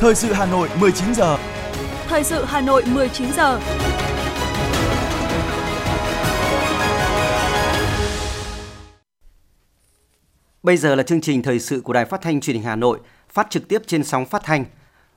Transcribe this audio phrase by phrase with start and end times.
[0.00, 1.38] Thời sự Hà Nội 19 giờ.
[2.06, 3.60] Thời sự Hà Nội 19 giờ.
[10.62, 12.98] Bây giờ là chương trình thời sự của Đài Phát thanh Truyền hình Hà Nội,
[13.32, 14.64] phát trực tiếp trên sóng phát thanh.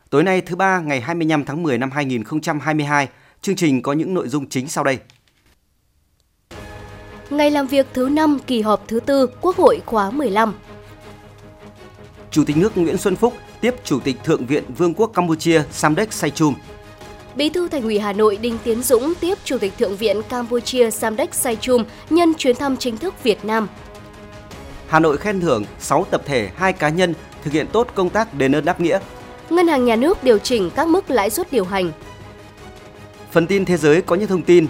[0.10, 3.08] Tối nay thứ ba ngày 25 tháng 10 năm 2022,
[3.42, 5.00] chương trình có những nội dung chính sau đây.
[7.30, 10.54] Ngày làm việc thứ 5 kỳ họp thứ tư Quốc hội khóa 15.
[12.32, 16.14] Chủ tịch nước Nguyễn Xuân Phúc tiếp Chủ tịch Thượng viện Vương quốc Campuchia Samdech
[16.14, 16.56] Saychum.
[17.36, 20.92] Bí thư Thành ủy Hà Nội Đinh Tiến Dũng tiếp Chủ tịch Thượng viện Campuchia
[20.92, 23.68] Samdech Saychum nhân chuyến thăm chính thức Việt Nam.
[24.88, 28.34] Hà Nội khen thưởng 6 tập thể, 2 cá nhân thực hiện tốt công tác
[28.34, 29.00] đền ơn đáp nghĩa.
[29.50, 31.92] Ngân hàng Nhà nước điều chỉnh các mức lãi suất điều hành.
[33.32, 34.68] Phần tin thế giới có những thông tin.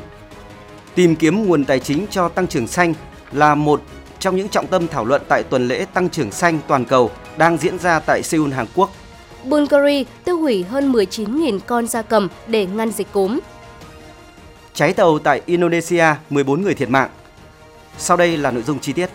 [0.95, 2.93] Tìm kiếm nguồn tài chính cho tăng trưởng xanh
[3.31, 3.81] là một
[4.21, 7.57] trong những trọng tâm thảo luận tại tuần lễ tăng trưởng xanh toàn cầu đang
[7.57, 8.89] diễn ra tại Seoul, Hàn Quốc.
[9.43, 13.39] Bulgaria tiêu hủy hơn 19.000 con gia cầm để ngăn dịch cúm.
[14.73, 17.09] Cháy tàu tại Indonesia, 14 người thiệt mạng.
[17.97, 19.09] Sau đây là nội dung chi tiết.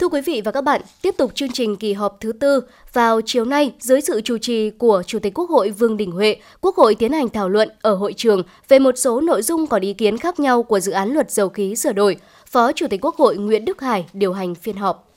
[0.00, 2.60] Thưa quý vị và các bạn, tiếp tục chương trình kỳ họp thứ tư,
[2.92, 6.36] vào chiều nay, dưới sự chủ trì của Chủ tịch Quốc hội Vương Đình Huệ,
[6.60, 9.82] Quốc hội tiến hành thảo luận ở hội trường về một số nội dung còn
[9.82, 12.16] ý kiến khác nhau của dự án luật dầu khí sửa đổi.
[12.46, 15.08] Phó Chủ tịch Quốc hội Nguyễn Đức Hải điều hành phiên họp.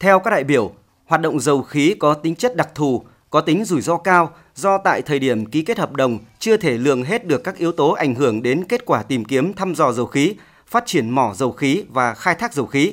[0.00, 0.72] Theo các đại biểu,
[1.04, 4.78] hoạt động dầu khí có tính chất đặc thù, có tính rủi ro cao do
[4.78, 7.90] tại thời điểm ký kết hợp đồng chưa thể lường hết được các yếu tố
[7.90, 10.34] ảnh hưởng đến kết quả tìm kiếm thăm dò dầu khí,
[10.66, 12.92] phát triển mỏ dầu khí và khai thác dầu khí.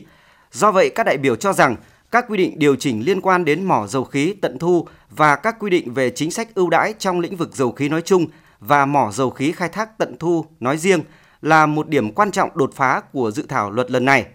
[0.52, 1.76] Do vậy, các đại biểu cho rằng
[2.12, 5.56] các quy định điều chỉnh liên quan đến mỏ dầu khí tận thu và các
[5.60, 8.26] quy định về chính sách ưu đãi trong lĩnh vực dầu khí nói chung
[8.60, 11.02] và mỏ dầu khí khai thác tận thu nói riêng
[11.42, 14.26] là một điểm quan trọng đột phá của dự thảo luật lần này.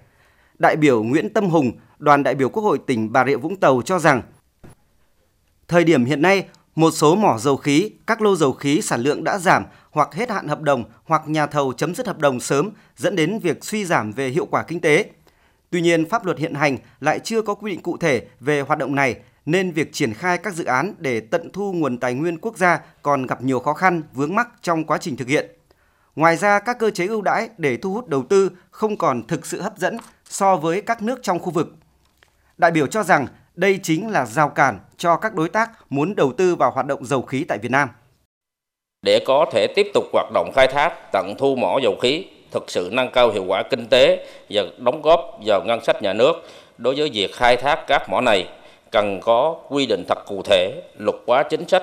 [0.59, 3.83] Đại biểu Nguyễn Tâm Hùng, đoàn đại biểu Quốc hội tỉnh Bà Rịa Vũng Tàu
[3.85, 4.23] cho rằng
[5.69, 9.25] thời điểm hiện nay, một số mỏ dầu khí, các lô dầu khí sản lượng
[9.25, 12.71] đã giảm hoặc hết hạn hợp đồng hoặc nhà thầu chấm dứt hợp đồng sớm
[12.97, 15.11] dẫn đến việc suy giảm về hiệu quả kinh tế.
[15.71, 18.79] Tuy nhiên, pháp luật hiện hành lại chưa có quy định cụ thể về hoạt
[18.79, 19.17] động này
[19.47, 22.81] nên việc triển khai các dự án để tận thu nguồn tài nguyên quốc gia
[23.03, 25.51] còn gặp nhiều khó khăn, vướng mắc trong quá trình thực hiện.
[26.17, 29.47] Ngoài ra, các cơ chế ưu đãi để thu hút đầu tư không còn thực
[29.47, 31.75] sự hấp dẫn so với các nước trong khu vực.
[32.57, 36.33] Đại biểu cho rằng đây chính là rào cản cho các đối tác muốn đầu
[36.33, 37.89] tư vào hoạt động dầu khí tại Việt Nam.
[39.03, 42.27] Để có thể tiếp tục hoạt động khai thác, tận thu mỏ dầu khí,
[42.57, 46.13] thực sự nâng cao hiệu quả kinh tế và đóng góp vào ngân sách nhà
[46.13, 46.33] nước
[46.79, 48.47] đối với việc khai thác các mỏ này
[48.91, 51.83] cần có quy định thật cụ thể, luật hóa chính sách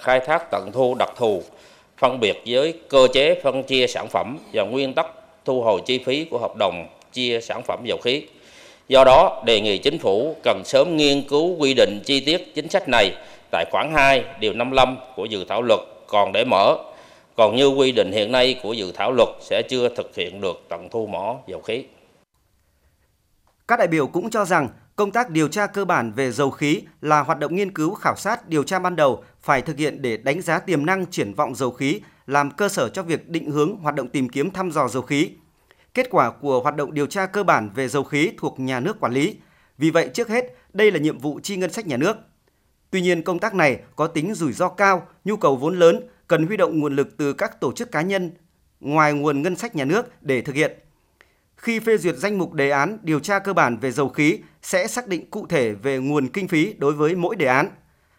[0.00, 1.42] khai thác tận thu đặc thù,
[1.98, 5.06] phân biệt với cơ chế phân chia sản phẩm và nguyên tắc
[5.44, 8.22] thu hồi chi phí của hợp đồng chia sản phẩm dầu khí.
[8.88, 12.68] Do đó, đề nghị chính phủ cần sớm nghiên cứu quy định chi tiết chính
[12.68, 13.12] sách này
[13.50, 16.76] tại khoản 2 điều 55 của dự thảo luật còn để mở.
[17.36, 20.56] Còn như quy định hiện nay của dự thảo luật sẽ chưa thực hiện được
[20.68, 21.84] tận thu mỏ dầu khí.
[23.68, 26.82] Các đại biểu cũng cho rằng công tác điều tra cơ bản về dầu khí
[27.00, 30.16] là hoạt động nghiên cứu khảo sát điều tra ban đầu phải thực hiện để
[30.16, 33.76] đánh giá tiềm năng triển vọng dầu khí, làm cơ sở cho việc định hướng
[33.76, 35.30] hoạt động tìm kiếm thăm dò dầu khí.
[35.94, 39.00] Kết quả của hoạt động điều tra cơ bản về dầu khí thuộc nhà nước
[39.00, 39.36] quản lý.
[39.78, 42.16] Vì vậy, trước hết, đây là nhiệm vụ chi ngân sách nhà nước.
[42.90, 46.46] Tuy nhiên, công tác này có tính rủi ro cao, nhu cầu vốn lớn, cần
[46.46, 48.30] huy động nguồn lực từ các tổ chức cá nhân
[48.80, 50.72] ngoài nguồn ngân sách nhà nước để thực hiện.
[51.56, 54.86] Khi phê duyệt danh mục đề án điều tra cơ bản về dầu khí sẽ
[54.86, 57.68] xác định cụ thể về nguồn kinh phí đối với mỗi đề án.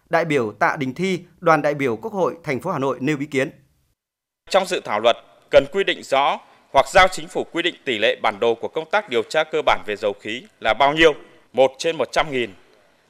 [0.09, 3.17] Đại biểu Tạ Đình Thi, đoàn đại biểu Quốc hội thành phố Hà Nội nêu
[3.19, 3.49] ý kiến.
[4.49, 5.16] Trong dự thảo luật
[5.51, 6.39] cần quy định rõ
[6.72, 9.43] hoặc giao chính phủ quy định tỷ lệ bản đồ của công tác điều tra
[9.43, 11.13] cơ bản về dầu khí là bao nhiêu,
[11.53, 12.49] 1 trên 100 nghìn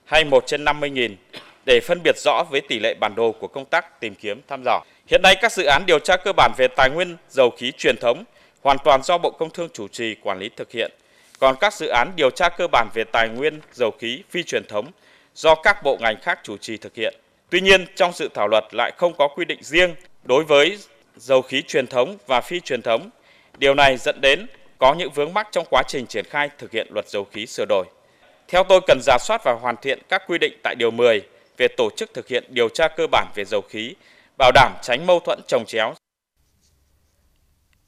[0.05, 1.15] hay 1 trên 50 nghìn
[1.65, 4.61] để phân biệt rõ với tỷ lệ bản đồ của công tác tìm kiếm thăm
[4.65, 4.81] dò.
[5.07, 7.95] Hiện nay các dự án điều tra cơ bản về tài nguyên dầu khí truyền
[8.01, 8.23] thống
[8.61, 10.91] hoàn toàn do Bộ Công Thương chủ trì quản lý thực hiện.
[11.39, 14.65] Còn các dự án điều tra cơ bản về tài nguyên dầu khí phi truyền
[14.69, 14.91] thống
[15.35, 17.15] do các bộ ngành khác chủ trì thực hiện.
[17.49, 20.77] Tuy nhiên, trong dự thảo luật lại không có quy định riêng đối với
[21.15, 23.09] dầu khí truyền thống và phi truyền thống.
[23.57, 24.47] Điều này dẫn đến
[24.77, 27.65] có những vướng mắc trong quá trình triển khai thực hiện luật dầu khí sửa
[27.69, 27.85] đổi.
[28.47, 31.21] Theo tôi cần giả soát và hoàn thiện các quy định tại Điều 10
[31.61, 33.95] về tổ chức thực hiện điều tra cơ bản về dầu khí,
[34.37, 35.93] bảo đảm tránh mâu thuẫn trồng chéo.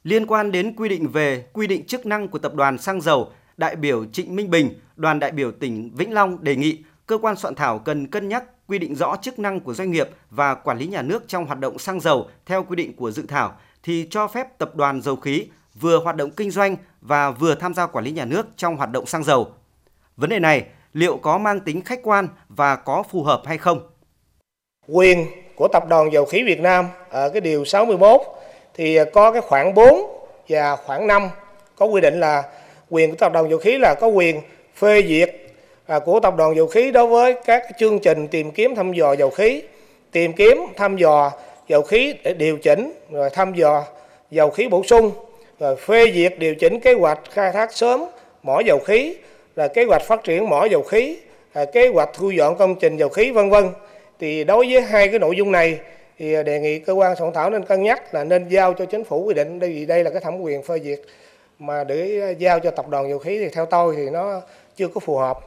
[0.04, 3.32] Liên quan đến quy định về quy định chức năng của tập đoàn xăng dầu,
[3.56, 7.36] đại biểu Trịnh Minh Bình, đoàn đại biểu tỉnh Vĩnh Long đề nghị cơ quan
[7.36, 10.78] soạn thảo cần cân nhắc quy định rõ chức năng của doanh nghiệp và quản
[10.78, 14.06] lý nhà nước trong hoạt động xăng dầu theo quy định của dự thảo thì
[14.10, 15.46] cho phép tập đoàn dầu khí
[15.80, 18.90] vừa hoạt động kinh doanh và vừa tham gia quản lý nhà nước trong hoạt
[18.90, 19.52] động xăng dầu.
[20.16, 23.80] Vấn đề này liệu có mang tính khách quan và có phù hợp hay không?
[24.88, 25.26] Quyền
[25.56, 28.20] của Tập đoàn Dầu khí Việt Nam ở cái điều 61
[28.74, 29.88] thì có cái khoảng 4
[30.48, 31.30] và khoảng 5
[31.76, 32.42] có quy định là
[32.90, 34.40] quyền của Tập đoàn Dầu khí là có quyền
[34.76, 35.30] phê duyệt
[35.86, 39.12] à, của Tập đoàn Dầu khí đối với các chương trình tìm kiếm thăm dò
[39.12, 39.62] dầu khí,
[40.12, 41.32] tìm kiếm thăm dò
[41.68, 43.84] dầu khí để điều chỉnh rồi thăm dò
[44.30, 45.10] dầu khí bổ sung
[45.60, 48.04] rồi phê duyệt điều chỉnh kế hoạch khai thác sớm
[48.42, 49.16] mỏ dầu khí
[49.56, 51.18] là kế hoạch phát triển mỏ dầu khí
[51.52, 53.64] à, kế hoạch thu dọn công trình dầu khí vân vân
[54.18, 55.80] thì đối với hai cái nội dung này
[56.18, 59.04] thì đề nghị cơ quan soạn thảo nên cân nhắc là nên giao cho chính
[59.04, 61.00] phủ quy định đây vì đây là cái thẩm quyền phê duyệt
[61.58, 64.40] mà để giao cho tập đoàn dầu khí thì theo tôi thì nó
[64.76, 65.38] chưa có phù hợp.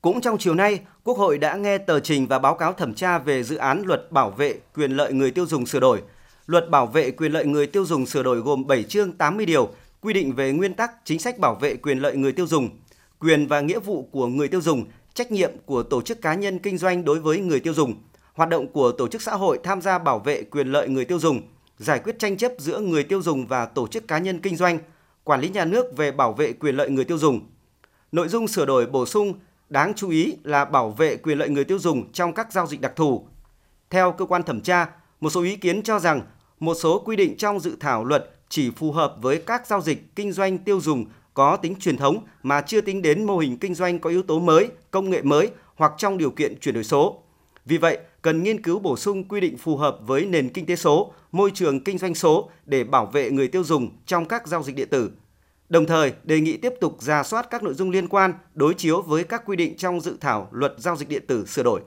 [0.00, 3.18] Cũng trong chiều nay, Quốc hội đã nghe tờ trình và báo cáo thẩm tra
[3.18, 6.02] về dự án luật bảo vệ quyền lợi người tiêu dùng sửa đổi.
[6.46, 9.68] Luật bảo vệ quyền lợi người tiêu dùng sửa đổi gồm 7 chương 80 điều,
[10.00, 12.68] quy định về nguyên tắc chính sách bảo vệ quyền lợi người tiêu dùng,
[13.18, 14.84] quyền và nghĩa vụ của người tiêu dùng,
[15.14, 17.94] trách nhiệm của tổ chức cá nhân kinh doanh đối với người tiêu dùng,
[18.34, 21.18] hoạt động của tổ chức xã hội tham gia bảo vệ quyền lợi người tiêu
[21.18, 21.42] dùng,
[21.78, 24.78] giải quyết tranh chấp giữa người tiêu dùng và tổ chức cá nhân kinh doanh,
[25.24, 27.40] quản lý nhà nước về bảo vệ quyền lợi người tiêu dùng.
[28.12, 29.34] Nội dung sửa đổi bổ sung
[29.68, 32.80] đáng chú ý là bảo vệ quyền lợi người tiêu dùng trong các giao dịch
[32.80, 33.26] đặc thù.
[33.90, 34.86] Theo cơ quan thẩm tra,
[35.20, 36.22] một số ý kiến cho rằng
[36.60, 40.14] một số quy định trong dự thảo luật chỉ phù hợp với các giao dịch
[40.16, 43.74] kinh doanh tiêu dùng có tính truyền thống mà chưa tính đến mô hình kinh
[43.74, 47.22] doanh có yếu tố mới, công nghệ mới hoặc trong điều kiện chuyển đổi số.
[47.64, 50.76] Vì vậy, cần nghiên cứu bổ sung quy định phù hợp với nền kinh tế
[50.76, 54.62] số, môi trường kinh doanh số để bảo vệ người tiêu dùng trong các giao
[54.62, 55.10] dịch điện tử.
[55.68, 59.02] Đồng thời, đề nghị tiếp tục ra soát các nội dung liên quan đối chiếu
[59.02, 61.80] với các quy định trong dự thảo luật giao dịch điện tử sửa đổi.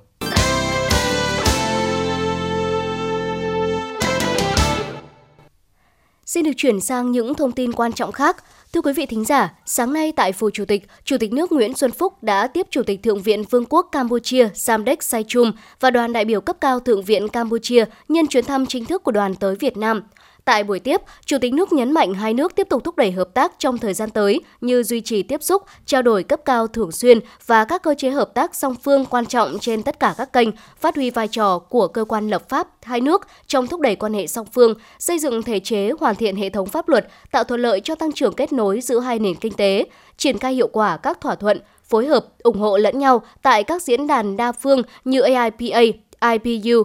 [6.31, 8.43] Xin được chuyển sang những thông tin quan trọng khác.
[8.73, 11.73] Thưa quý vị thính giả, sáng nay tại Phủ Chủ tịch, Chủ tịch nước Nguyễn
[11.73, 16.13] Xuân Phúc đã tiếp Chủ tịch Thượng viện Vương quốc Campuchia Samdech Saichum và đoàn
[16.13, 19.55] đại biểu cấp cao Thượng viện Campuchia nhân chuyến thăm chính thức của đoàn tới
[19.55, 20.01] Việt Nam.
[20.45, 23.29] Tại buổi tiếp, Chủ tịch nước nhấn mạnh hai nước tiếp tục thúc đẩy hợp
[23.33, 26.91] tác trong thời gian tới như duy trì tiếp xúc, trao đổi cấp cao thường
[26.91, 30.33] xuyên và các cơ chế hợp tác song phương quan trọng trên tất cả các
[30.33, 30.49] kênh,
[30.79, 34.13] phát huy vai trò của cơ quan lập pháp hai nước trong thúc đẩy quan
[34.13, 37.61] hệ song phương, xây dựng thể chế, hoàn thiện hệ thống pháp luật, tạo thuận
[37.61, 39.85] lợi cho tăng trưởng kết nối giữa hai nền kinh tế,
[40.17, 43.81] triển khai hiệu quả các thỏa thuận, phối hợp, ủng hộ lẫn nhau tại các
[43.81, 45.79] diễn đàn đa phương như AIPA,
[46.21, 46.83] IPU,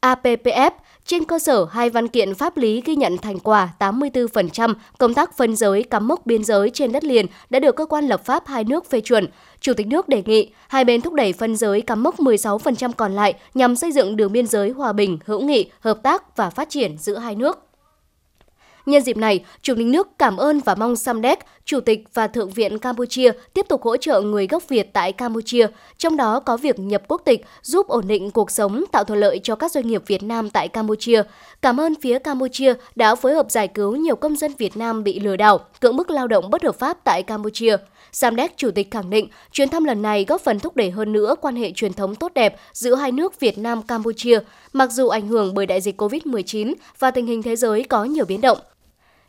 [0.00, 0.70] APPF,
[1.08, 5.36] trên cơ sở hai văn kiện pháp lý ghi nhận thành quả 84% công tác
[5.36, 8.46] phân giới cắm mốc biên giới trên đất liền đã được cơ quan lập pháp
[8.46, 9.26] hai nước phê chuẩn.
[9.60, 13.12] Chủ tịch nước đề nghị hai bên thúc đẩy phân giới cắm mốc 16% còn
[13.12, 16.70] lại nhằm xây dựng đường biên giới hòa bình, hữu nghị, hợp tác và phát
[16.70, 17.67] triển giữa hai nước.
[18.88, 22.50] Nhân dịp này, Chủ tịch nước cảm ơn và mong Samdech, Chủ tịch và Thượng
[22.50, 25.66] viện Campuchia tiếp tục hỗ trợ người gốc Việt tại Campuchia,
[25.98, 29.40] trong đó có việc nhập quốc tịch giúp ổn định cuộc sống, tạo thuận lợi
[29.42, 31.22] cho các doanh nghiệp Việt Nam tại Campuchia.
[31.62, 35.20] Cảm ơn phía Campuchia đã phối hợp giải cứu nhiều công dân Việt Nam bị
[35.20, 37.76] lừa đảo, cưỡng bức lao động bất hợp pháp tại Campuchia.
[38.12, 41.34] Samdech Chủ tịch khẳng định chuyến thăm lần này góp phần thúc đẩy hơn nữa
[41.40, 44.38] quan hệ truyền thống tốt đẹp giữa hai nước Việt Nam Campuchia,
[44.72, 48.24] mặc dù ảnh hưởng bởi đại dịch COVID-19 và tình hình thế giới có nhiều
[48.24, 48.58] biến động.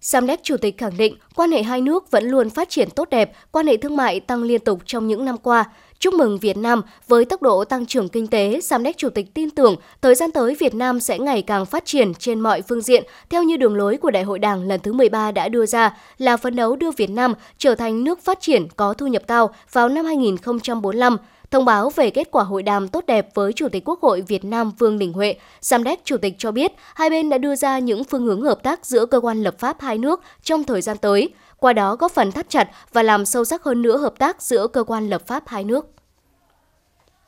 [0.02, 3.32] Samdek Chủ tịch khẳng định quan hệ hai nước vẫn luôn phát triển tốt đẹp,
[3.52, 5.66] quan hệ thương mại tăng liên tục trong những năm qua.
[6.00, 9.50] Chúc mừng Việt Nam với tốc độ tăng trưởng kinh tế, Samdek Chủ tịch tin
[9.50, 13.04] tưởng thời gian tới Việt Nam sẽ ngày càng phát triển trên mọi phương diện
[13.30, 16.38] theo như đường lối của Đại hội Đảng lần thứ 13 đã đưa ra là
[16.38, 19.90] phấn đấu đưa Việt Nam trở thành nước phát triển có thu nhập cao vào
[19.90, 21.18] năm 2045
[21.52, 24.46] Thông báo về kết quả hội đàm tốt đẹp với Chủ tịch Quốc hội Việt
[24.46, 28.04] Nam Vương Đình Huệ, Samdech Chủ tịch cho biết hai bên đã đưa ra những
[28.04, 31.30] phương hướng hợp tác giữa cơ quan lập pháp hai nước trong thời gian tới,
[31.58, 34.68] qua đó góp phần thắt chặt và làm sâu sắc hơn nữa hợp tác giữa
[34.68, 35.88] cơ quan lập pháp hai nước.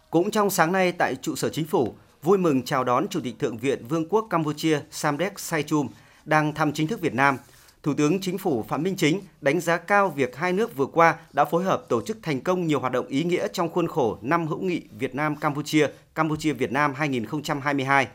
[0.09, 3.39] Cũng trong sáng nay tại trụ sở chính phủ, vui mừng chào đón Chủ tịch
[3.39, 5.87] Thượng viện Vương quốc Campuchia Samdech Saichum
[6.25, 7.37] đang thăm chính thức Việt Nam–
[7.83, 11.15] Thủ tướng Chính phủ Phạm Minh Chính đánh giá cao việc hai nước vừa qua
[11.33, 14.17] đã phối hợp tổ chức thành công nhiều hoạt động ý nghĩa trong khuôn khổ
[14.21, 18.07] năm hữu nghị Việt Nam Campuchia, Campuchia Việt Nam 2022.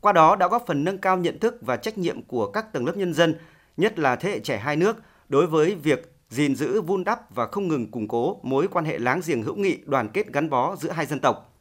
[0.00, 2.86] Qua đó đã góp phần nâng cao nhận thức và trách nhiệm của các tầng
[2.86, 3.34] lớp nhân dân,
[3.76, 4.96] nhất là thế hệ trẻ hai nước
[5.28, 8.98] đối với việc gìn giữ vun đắp và không ngừng củng cố mối quan hệ
[8.98, 11.54] láng giềng hữu nghị đoàn kết gắn bó giữa hai dân tộc.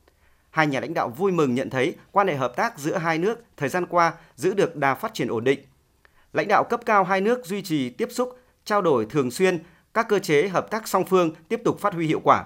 [0.49, 3.43] Hai nhà lãnh đạo vui mừng nhận thấy quan hệ hợp tác giữa hai nước
[3.57, 5.59] thời gian qua giữ được đà phát triển ổn định,
[6.37, 9.59] lãnh đạo cấp cao hai nước duy trì tiếp xúc, trao đổi thường xuyên,
[9.93, 12.45] các cơ chế hợp tác song phương tiếp tục phát huy hiệu quả.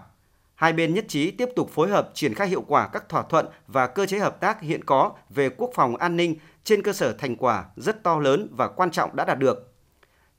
[0.55, 3.45] Hai bên nhất trí tiếp tục phối hợp triển khai hiệu quả các thỏa thuận
[3.67, 7.13] và cơ chế hợp tác hiện có về quốc phòng an ninh trên cơ sở
[7.13, 9.73] thành quả rất to lớn và quan trọng đã đạt được.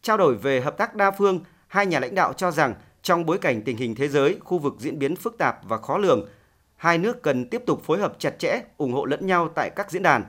[0.02, 3.38] Trao đổi về hợp tác đa phương, hai nhà lãnh đạo cho rằng trong bối
[3.38, 6.28] cảnh tình hình thế giới, khu vực diễn biến phức tạp và khó lường,
[6.76, 9.90] hai nước cần tiếp tục phối hợp chặt chẽ, ủng hộ lẫn nhau tại các
[9.90, 10.24] diễn đàn.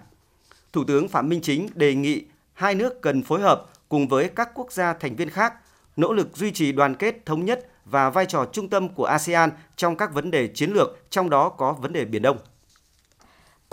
[0.74, 4.50] Thủ tướng Phạm Minh Chính đề nghị hai nước cần phối hợp cùng với các
[4.55, 5.53] quốc gia thành viên khác
[5.95, 9.50] nỗ lực duy trì đoàn kết thống nhất và vai trò trung tâm của ASEAN
[9.75, 12.38] trong các vấn đề chiến lược, trong đó có vấn đề Biển Đông.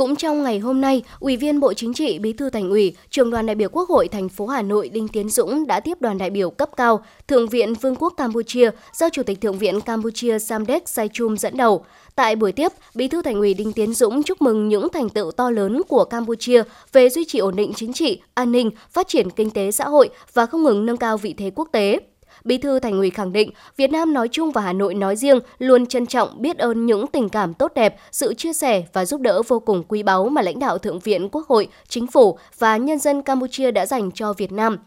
[0.00, 3.30] Cũng trong ngày hôm nay, Ủy viên Bộ Chính trị, Bí thư Thành ủy, Trường
[3.30, 6.18] đoàn đại biểu Quốc hội thành phố Hà Nội Đinh Tiến Dũng đã tiếp đoàn
[6.18, 10.38] đại biểu cấp cao Thượng viện Vương quốc Campuchia do Chủ tịch Thượng viện Campuchia
[10.38, 11.84] Samdech Saichum dẫn đầu.
[12.14, 15.30] Tại buổi tiếp, Bí thư Thành ủy Đinh Tiến Dũng chúc mừng những thành tựu
[15.30, 19.30] to lớn của Campuchia về duy trì ổn định chính trị, an ninh, phát triển
[19.30, 21.98] kinh tế xã hội và không ngừng nâng cao vị thế quốc tế.
[22.44, 25.40] Bí thư Thành ủy khẳng định, Việt Nam nói chung và Hà Nội nói riêng
[25.58, 29.20] luôn trân trọng biết ơn những tình cảm tốt đẹp, sự chia sẻ và giúp
[29.20, 32.76] đỡ vô cùng quý báu mà lãnh đạo Thượng viện Quốc hội, Chính phủ và
[32.76, 34.78] nhân dân Campuchia đã dành cho Việt Nam.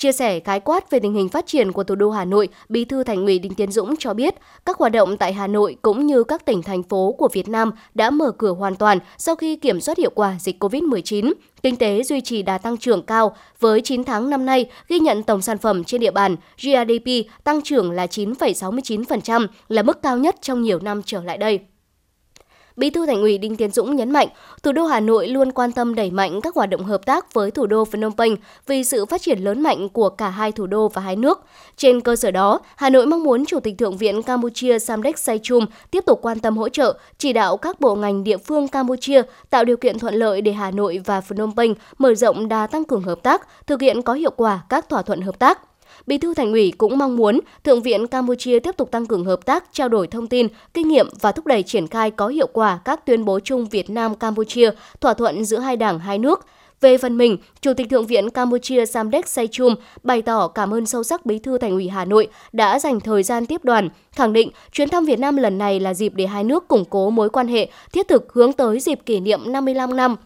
[0.00, 2.84] Chia sẻ khái quát về tình hình phát triển của thủ đô Hà Nội, Bí
[2.84, 4.34] thư Thành ủy Đinh Tiến Dũng cho biết,
[4.66, 7.72] các hoạt động tại Hà Nội cũng như các tỉnh thành phố của Việt Nam
[7.94, 11.32] đã mở cửa hoàn toàn sau khi kiểm soát hiệu quả dịch COVID-19.
[11.62, 15.22] Kinh tế duy trì đà tăng trưởng cao, với 9 tháng năm nay ghi nhận
[15.22, 17.10] tổng sản phẩm trên địa bàn GDP
[17.44, 21.60] tăng trưởng là 9,69%, là mức cao nhất trong nhiều năm trở lại đây.
[22.80, 24.28] Bí thư Thành ủy Đinh Tiến Dũng nhấn mạnh,
[24.62, 27.50] thủ đô Hà Nội luôn quan tâm đẩy mạnh các hoạt động hợp tác với
[27.50, 30.88] thủ đô Phnom Penh vì sự phát triển lớn mạnh của cả hai thủ đô
[30.88, 31.44] và hai nước.
[31.76, 35.66] Trên cơ sở đó, Hà Nội mong muốn Chủ tịch Thượng viện Campuchia Samdech Saychum
[35.90, 39.64] tiếp tục quan tâm hỗ trợ, chỉ đạo các bộ ngành địa phương Campuchia tạo
[39.64, 43.02] điều kiện thuận lợi để Hà Nội và Phnom Penh mở rộng đa tăng cường
[43.02, 45.69] hợp tác, thực hiện có hiệu quả các thỏa thuận hợp tác.
[46.10, 49.44] Bí thư Thành ủy cũng mong muốn Thượng viện Campuchia tiếp tục tăng cường hợp
[49.44, 52.78] tác, trao đổi thông tin, kinh nghiệm và thúc đẩy triển khai có hiệu quả
[52.84, 56.46] các tuyên bố chung Việt Nam Campuchia, thỏa thuận giữa hai đảng hai nước.
[56.80, 61.02] Về phần mình, Chủ tịch Thượng viện Campuchia Samdech Saychum bày tỏ cảm ơn sâu
[61.02, 64.50] sắc Bí thư Thành ủy Hà Nội đã dành thời gian tiếp đoàn, khẳng định
[64.72, 67.48] chuyến thăm Việt Nam lần này là dịp để hai nước củng cố mối quan
[67.48, 70.16] hệ thiết thực hướng tới dịp kỷ niệm 55 năm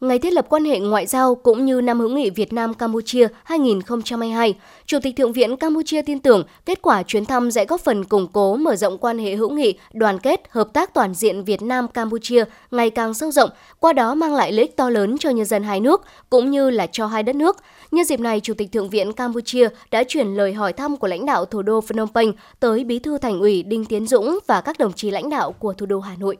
[0.00, 3.28] ngày thiết lập quan hệ ngoại giao cũng như năm hữu nghị Việt Nam Campuchia
[3.44, 4.54] 2022,
[4.86, 8.26] Chủ tịch Thượng viện Campuchia tin tưởng kết quả chuyến thăm sẽ góp phần củng
[8.32, 11.88] cố mở rộng quan hệ hữu nghị, đoàn kết, hợp tác toàn diện Việt Nam
[11.88, 15.46] Campuchia ngày càng sâu rộng, qua đó mang lại lợi ích to lớn cho nhân
[15.46, 17.56] dân hai nước cũng như là cho hai đất nước.
[17.90, 21.26] Nhân dịp này, Chủ tịch Thượng viện Campuchia đã chuyển lời hỏi thăm của lãnh
[21.26, 24.78] đạo thủ đô Phnom Penh tới Bí thư Thành ủy Đinh Tiến Dũng và các
[24.78, 26.36] đồng chí lãnh đạo của thủ đô Hà Nội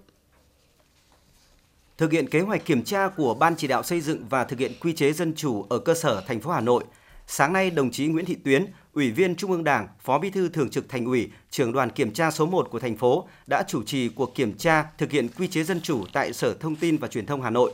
[2.00, 4.72] thực hiện kế hoạch kiểm tra của Ban chỉ đạo xây dựng và thực hiện
[4.80, 6.84] quy chế dân chủ ở cơ sở thành phố Hà Nội.
[7.26, 10.48] Sáng nay, đồng chí Nguyễn Thị Tuyến, Ủy viên Trung ương Đảng, Phó Bí thư
[10.48, 13.82] Thường trực Thành ủy, trưởng đoàn kiểm tra số 1 của thành phố đã chủ
[13.82, 17.08] trì cuộc kiểm tra thực hiện quy chế dân chủ tại Sở Thông tin và
[17.08, 17.72] Truyền thông Hà Nội.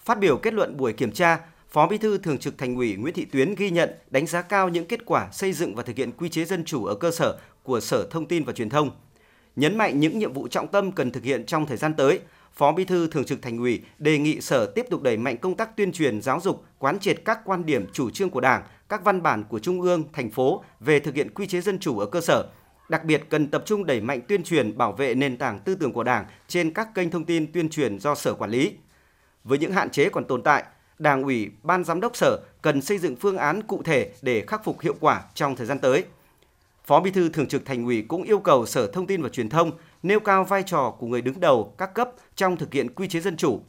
[0.00, 1.38] Phát biểu kết luận buổi kiểm tra,
[1.70, 4.68] Phó Bí thư Thường trực Thành ủy Nguyễn Thị Tuyến ghi nhận, đánh giá cao
[4.68, 7.38] những kết quả xây dựng và thực hiện quy chế dân chủ ở cơ sở
[7.62, 8.90] của Sở Thông tin và Truyền thông.
[9.56, 12.20] Nhấn mạnh những nhiệm vụ trọng tâm cần thực hiện trong thời gian tới,
[12.52, 15.56] Phó Bí thư Thường trực Thành ủy đề nghị Sở tiếp tục đẩy mạnh công
[15.56, 19.04] tác tuyên truyền giáo dục, quán triệt các quan điểm chủ trương của Đảng, các
[19.04, 22.06] văn bản của Trung ương, thành phố về thực hiện quy chế dân chủ ở
[22.06, 22.48] cơ sở.
[22.88, 25.92] Đặc biệt cần tập trung đẩy mạnh tuyên truyền bảo vệ nền tảng tư tưởng
[25.92, 28.72] của Đảng trên các kênh thông tin tuyên truyền do Sở quản lý.
[29.44, 30.64] Với những hạn chế còn tồn tại,
[30.98, 34.64] Đảng ủy, Ban giám đốc Sở cần xây dựng phương án cụ thể để khắc
[34.64, 36.04] phục hiệu quả trong thời gian tới.
[36.84, 39.48] Phó Bí thư Thường trực Thành ủy cũng yêu cầu Sở Thông tin và Truyền
[39.48, 39.70] thông
[40.02, 43.20] nêu cao vai trò của người đứng đầu các cấp trong thực hiện quy chế
[43.20, 43.60] dân chủ.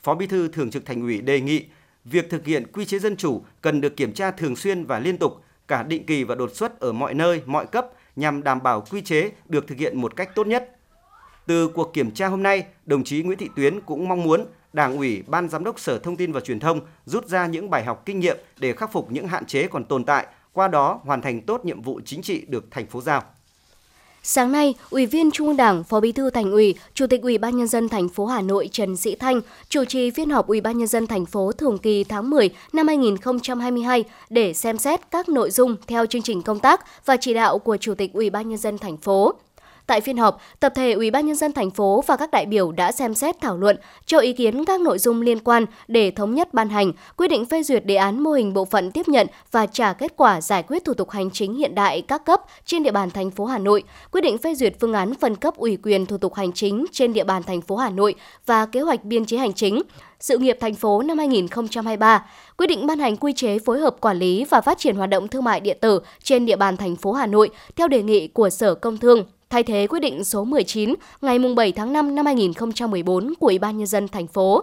[0.00, 1.64] Phó Bí thư Thường trực Thành ủy đề nghị
[2.04, 5.18] việc thực hiện quy chế dân chủ cần được kiểm tra thường xuyên và liên
[5.18, 8.84] tục, cả định kỳ và đột xuất ở mọi nơi, mọi cấp nhằm đảm bảo
[8.90, 10.76] quy chế được thực hiện một cách tốt nhất.
[11.46, 14.96] Từ cuộc kiểm tra hôm nay, đồng chí Nguyễn Thị Tuyến cũng mong muốn Đảng
[14.96, 18.02] ủy, Ban Giám đốc Sở Thông tin và Truyền thông rút ra những bài học
[18.06, 21.40] kinh nghiệm để khắc phục những hạn chế còn tồn tại, qua đó hoàn thành
[21.40, 23.22] tốt nhiệm vụ chính trị được thành phố giao.
[24.28, 27.38] Sáng nay, Ủy viên Trung ương Đảng, Phó Bí thư Thành ủy, Chủ tịch Ủy
[27.38, 30.60] ban nhân dân thành phố Hà Nội Trần Sĩ Thanh chủ trì phiên họp Ủy
[30.60, 35.28] ban nhân dân thành phố thường kỳ tháng 10 năm 2022 để xem xét các
[35.28, 38.48] nội dung theo chương trình công tác và chỉ đạo của Chủ tịch Ủy ban
[38.48, 39.34] nhân dân thành phố.
[39.86, 42.72] Tại phiên họp, tập thể Ủy ban nhân dân thành phố và các đại biểu
[42.72, 43.76] đã xem xét thảo luận,
[44.06, 47.46] cho ý kiến các nội dung liên quan để thống nhất ban hành quyết định
[47.46, 50.62] phê duyệt đề án mô hình bộ phận tiếp nhận và trả kết quả giải
[50.62, 53.58] quyết thủ tục hành chính hiện đại các cấp trên địa bàn thành phố Hà
[53.58, 56.86] Nội, quyết định phê duyệt phương án phân cấp ủy quyền thủ tục hành chính
[56.92, 58.14] trên địa bàn thành phố Hà Nội
[58.46, 59.82] và kế hoạch biên chế hành chính.
[60.20, 62.26] Sự nghiệp thành phố năm 2023,
[62.56, 65.28] quyết định ban hành quy chế phối hợp quản lý và phát triển hoạt động
[65.28, 68.50] thương mại điện tử trên địa bàn thành phố Hà Nội theo đề nghị của
[68.50, 73.34] Sở Công Thương thay thế quyết định số 19 ngày 7 tháng 5 năm 2014
[73.40, 74.62] của Ủy ban Nhân dân thành phố.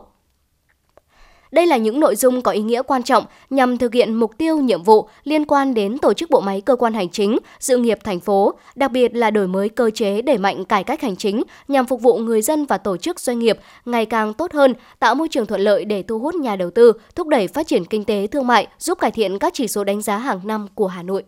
[1.54, 4.58] Đây là những nội dung có ý nghĩa quan trọng nhằm thực hiện mục tiêu
[4.58, 8.00] nhiệm vụ liên quan đến tổ chức bộ máy cơ quan hành chính, sự nghiệp
[8.04, 11.44] thành phố, đặc biệt là đổi mới cơ chế đẩy mạnh cải cách hành chính
[11.68, 15.16] nhằm phục vụ người dân và tổ chức doanh nghiệp ngày càng tốt hơn, tạo
[15.16, 18.06] môi trường thuận lợi để thu hút nhà đầu tư, thúc đẩy phát triển kinh
[18.06, 21.04] tế thương mại, giúp cải thiện các chỉ số đánh giá hàng năm của Hà
[21.04, 21.24] Nội.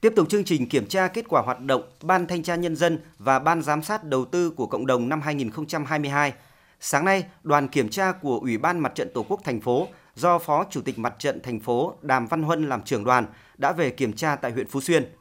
[0.00, 2.98] Tiếp tục chương trình kiểm tra kết quả hoạt động Ban Thanh tra Nhân dân
[3.18, 6.32] và Ban Giám sát Đầu tư của Cộng đồng năm 2022.
[6.80, 10.38] Sáng nay, đoàn kiểm tra của Ủy ban Mặt trận Tổ quốc thành phố do
[10.38, 13.26] Phó Chủ tịch Mặt trận thành phố Đàm Văn Huân làm trưởng đoàn
[13.56, 15.12] đã về kiểm tra tại huyện Phú Xuyên.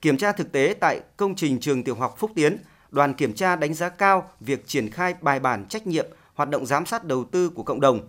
[0.00, 2.56] Kiểm tra thực tế tại công trình trường tiểu học Phúc Tiến,
[2.90, 6.66] đoàn kiểm tra đánh giá cao việc triển khai bài bản trách nhiệm hoạt động
[6.66, 8.08] giám sát đầu tư của cộng đồng.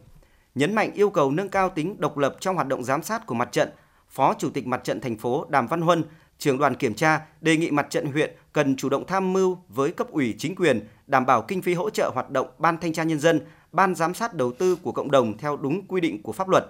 [0.56, 3.36] Nhấn mạnh yêu cầu nâng cao tính độc lập trong hoạt động giám sát của
[3.36, 3.70] mặt trận,
[4.10, 6.04] Phó Chủ tịch Mặt trận thành phố Đàm Văn Huân,
[6.38, 9.92] trưởng đoàn kiểm tra đề nghị mặt trận huyện cần chủ động tham mưu với
[9.92, 13.04] cấp ủy chính quyền đảm bảo kinh phí hỗ trợ hoạt động ban thanh tra
[13.04, 16.32] nhân dân, ban giám sát đầu tư của cộng đồng theo đúng quy định của
[16.32, 16.66] pháp luật,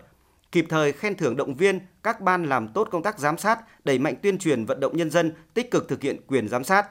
[0.52, 4.00] kịp thời khen thưởng động viên các ban làm tốt công tác giám sát, đẩy
[4.00, 6.88] mạnh tuyên truyền vận động nhân dân tích cực thực hiện quyền giám sát.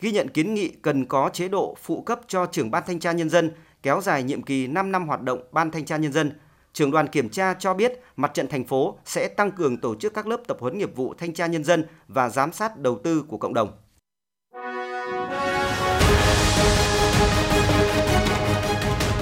[0.00, 3.12] Ghi nhận kiến nghị cần có chế độ phụ cấp cho trưởng ban thanh tra
[3.12, 3.50] nhân dân
[3.82, 6.32] kéo dài nhiệm kỳ 5 năm hoạt động ban thanh tra nhân dân.
[6.72, 10.14] Trưởng đoàn kiểm tra cho biết mặt trận thành phố sẽ tăng cường tổ chức
[10.14, 13.24] các lớp tập huấn nghiệp vụ thanh tra nhân dân và giám sát đầu tư
[13.28, 13.72] của cộng đồng.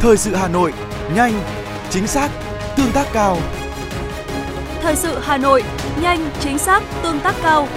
[0.01, 0.73] Thời sự Hà Nội,
[1.15, 1.33] nhanh,
[1.91, 2.31] chính xác,
[2.77, 3.39] tương tác cao.
[4.81, 5.63] Thời sự Hà Nội,
[6.03, 7.69] nhanh, chính xác, tương tác cao.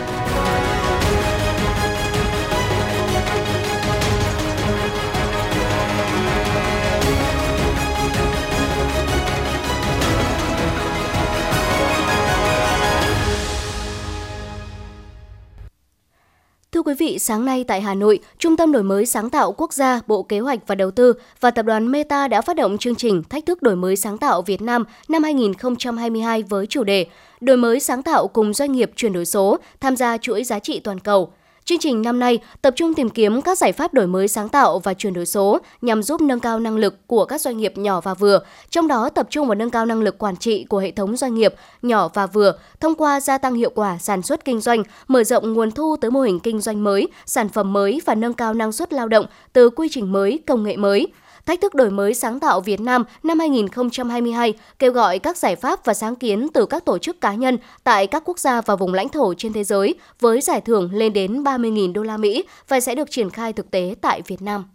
[16.73, 19.73] Thưa quý vị, sáng nay tại Hà Nội, Trung tâm Đổi mới Sáng tạo Quốc
[19.73, 22.95] gia, Bộ Kế hoạch và Đầu tư và Tập đoàn Meta đã phát động chương
[22.95, 27.05] trình Thách thức đổi mới sáng tạo Việt Nam năm 2022 với chủ đề
[27.41, 30.79] Đổi mới sáng tạo cùng doanh nghiệp chuyển đổi số, tham gia chuỗi giá trị
[30.79, 31.31] toàn cầu.
[31.65, 34.79] Chương trình năm nay tập trung tìm kiếm các giải pháp đổi mới sáng tạo
[34.79, 38.01] và chuyển đổi số nhằm giúp nâng cao năng lực của các doanh nghiệp nhỏ
[38.01, 40.91] và vừa, trong đó tập trung vào nâng cao năng lực quản trị của hệ
[40.91, 44.61] thống doanh nghiệp nhỏ và vừa thông qua gia tăng hiệu quả sản xuất kinh
[44.61, 48.15] doanh, mở rộng nguồn thu tới mô hình kinh doanh mới, sản phẩm mới và
[48.15, 51.07] nâng cao năng suất lao động từ quy trình mới, công nghệ mới.
[51.45, 55.85] Thách thức đổi mới sáng tạo Việt Nam năm 2022 kêu gọi các giải pháp
[55.85, 58.93] và sáng kiến từ các tổ chức cá nhân tại các quốc gia và vùng
[58.93, 62.79] lãnh thổ trên thế giới với giải thưởng lên đến 30.000 đô la Mỹ và
[62.79, 64.65] sẽ được triển khai thực tế tại Việt Nam.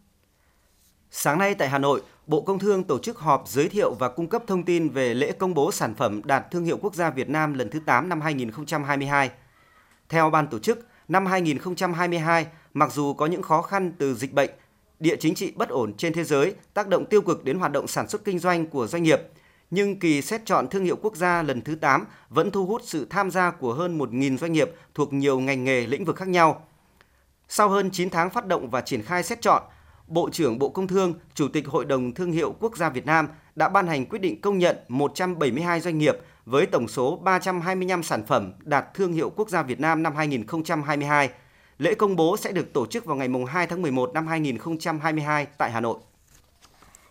[1.11, 4.27] Sáng nay tại Hà Nội, Bộ Công Thương tổ chức họp giới thiệu và cung
[4.27, 7.29] cấp thông tin về lễ công bố sản phẩm đạt thương hiệu quốc gia Việt
[7.29, 9.31] Nam lần thứ 8 năm 2022.
[10.09, 14.51] Theo ban tổ chức, năm 2022, mặc dù có những khó khăn từ dịch bệnh,
[15.01, 17.87] địa chính trị bất ổn trên thế giới tác động tiêu cực đến hoạt động
[17.87, 19.21] sản xuất kinh doanh của doanh nghiệp,
[19.71, 23.07] nhưng kỳ xét chọn thương hiệu quốc gia lần thứ 8 vẫn thu hút sự
[23.11, 26.67] tham gia của hơn 1.000 doanh nghiệp thuộc nhiều ngành nghề lĩnh vực khác nhau.
[27.49, 29.63] Sau hơn 9 tháng phát động và triển khai xét chọn,
[30.07, 33.29] Bộ trưởng Bộ Công Thương, Chủ tịch Hội đồng Thương hiệu Quốc gia Việt Nam
[33.55, 38.27] đã ban hành quyết định công nhận 172 doanh nghiệp với tổng số 325 sản
[38.27, 41.31] phẩm đạt thương hiệu quốc gia Việt Nam năm 2022
[41.79, 45.71] Lễ công bố sẽ được tổ chức vào ngày 2 tháng 11 năm 2022 tại
[45.71, 45.99] Hà Nội.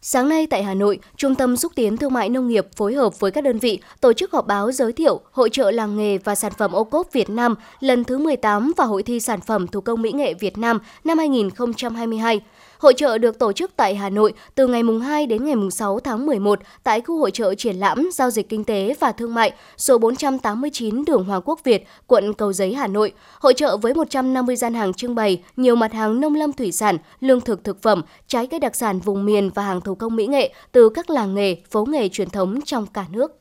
[0.01, 3.19] Sáng nay tại Hà Nội, Trung tâm xúc tiến thương mại nông nghiệp phối hợp
[3.19, 6.35] với các đơn vị tổ chức họp báo giới thiệu Hội trợ làng nghề và
[6.35, 9.81] sản phẩm ô cốp Việt Nam lần thứ 18 và Hội thi sản phẩm thủ
[9.81, 12.41] công mỹ nghệ Việt Nam năm 2022.
[12.79, 16.25] Hội trợ được tổ chức tại Hà Nội từ ngày 2 đến ngày 6 tháng
[16.25, 19.97] 11 tại khu hội trợ triển lãm giao dịch kinh tế và thương mại số
[19.97, 23.13] 489 đường Hoàng Quốc Việt, quận Cầu Giấy, Hà Nội.
[23.39, 26.97] Hội trợ với 150 gian hàng trưng bày nhiều mặt hàng nông lâm thủy sản,
[27.19, 30.27] lương thực thực phẩm, trái cây đặc sản vùng miền và hàng thủ công mỹ
[30.27, 33.39] nghệ từ các làng nghề, phố nghề truyền thống trong cả nước.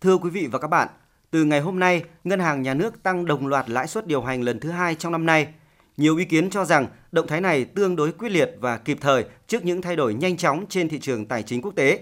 [0.00, 0.88] Thưa quý vị và các bạn,
[1.30, 4.42] từ ngày hôm nay, Ngân hàng Nhà nước tăng đồng loạt lãi suất điều hành
[4.42, 5.46] lần thứ hai trong năm nay–
[5.96, 9.24] nhiều ý kiến cho rằng động thái này tương đối quyết liệt và kịp thời
[9.46, 12.00] trước những thay đổi nhanh chóng trên thị trường tài chính quốc tế.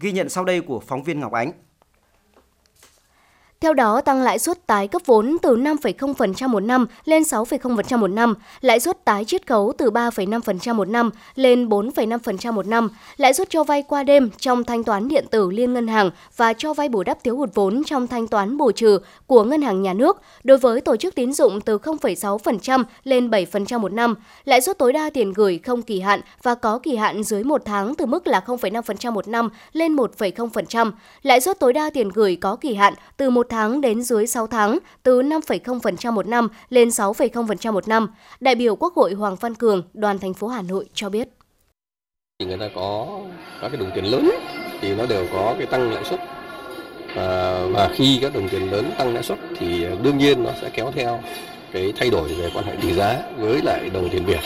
[0.00, 1.52] Ghi nhận sau đây của phóng viên Ngọc Ánh.
[3.62, 8.06] Theo đó, tăng lãi suất tái cấp vốn từ 5,0% một năm lên 6,0% một
[8.06, 13.34] năm, lãi suất tái chiết khấu từ 3,5% một năm lên 4,5% một năm, lãi
[13.34, 16.74] suất cho vay qua đêm trong thanh toán điện tử liên ngân hàng và cho
[16.74, 19.94] vay bù đắp thiếu hụt vốn trong thanh toán bù trừ của ngân hàng nhà
[19.94, 24.78] nước đối với tổ chức tín dụng từ 0,6% lên 7% một năm, lãi suất
[24.78, 28.06] tối đa tiền gửi không kỳ hạn và có kỳ hạn dưới một tháng từ
[28.06, 30.90] mức là 0,5% một năm lên 1,0%,
[31.22, 34.46] lãi suất tối đa tiền gửi có kỳ hạn từ một tháng đến dưới 6
[34.46, 38.08] tháng, từ 5,0% một năm lên 6,0% một năm.
[38.40, 41.28] Đại biểu Quốc hội Hoàng Văn Cường, đoàn thành phố Hà Nội cho biết.
[42.38, 43.20] thì người ta có
[43.60, 44.30] các cái đồng tiền lớn
[44.80, 46.20] thì nó đều có cái tăng lãi suất
[47.16, 50.70] và, và khi các đồng tiền lớn tăng lãi suất thì đương nhiên nó sẽ
[50.72, 51.20] kéo theo
[51.72, 54.40] cái thay đổi về quan hệ tỷ giá với lại đồng tiền Việt.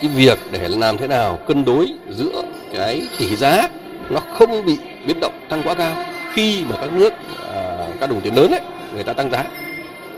[0.00, 2.42] Cái việc để làm thế nào cân đối giữa
[2.72, 3.68] cái tỷ giá
[4.10, 7.12] nó không bị biến động tăng quá cao khi mà các nước
[7.54, 7.63] à,
[8.00, 8.60] các đồng tiền lớn ấy
[8.94, 9.44] người ta tăng giá.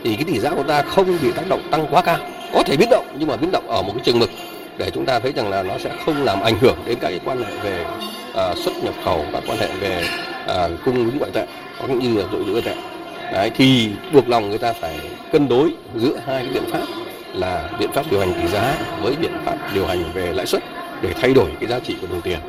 [0.03, 2.17] Thì cái tỷ giá của ta không bị tác động tăng quá cao.
[2.53, 4.29] Có thể biến động nhưng mà biến động ở một cái chừng mực
[4.77, 7.19] để chúng ta thấy rằng là nó sẽ không làm ảnh hưởng đến các cái
[7.25, 7.85] quan hệ về
[8.35, 10.03] à, xuất nhập khẩu các quan hệ về
[10.47, 11.45] à, cung ứng ngoại tệ
[11.81, 12.75] cũng như là dự trữ ngoại tệ.
[13.33, 14.99] Đấy, thì buộc lòng người ta phải
[15.31, 16.85] cân đối giữa hai cái biện pháp
[17.33, 20.63] là biện pháp điều hành tỷ giá với biện pháp điều hành về lãi suất
[21.01, 22.39] để thay đổi cái giá trị của đồng tiền.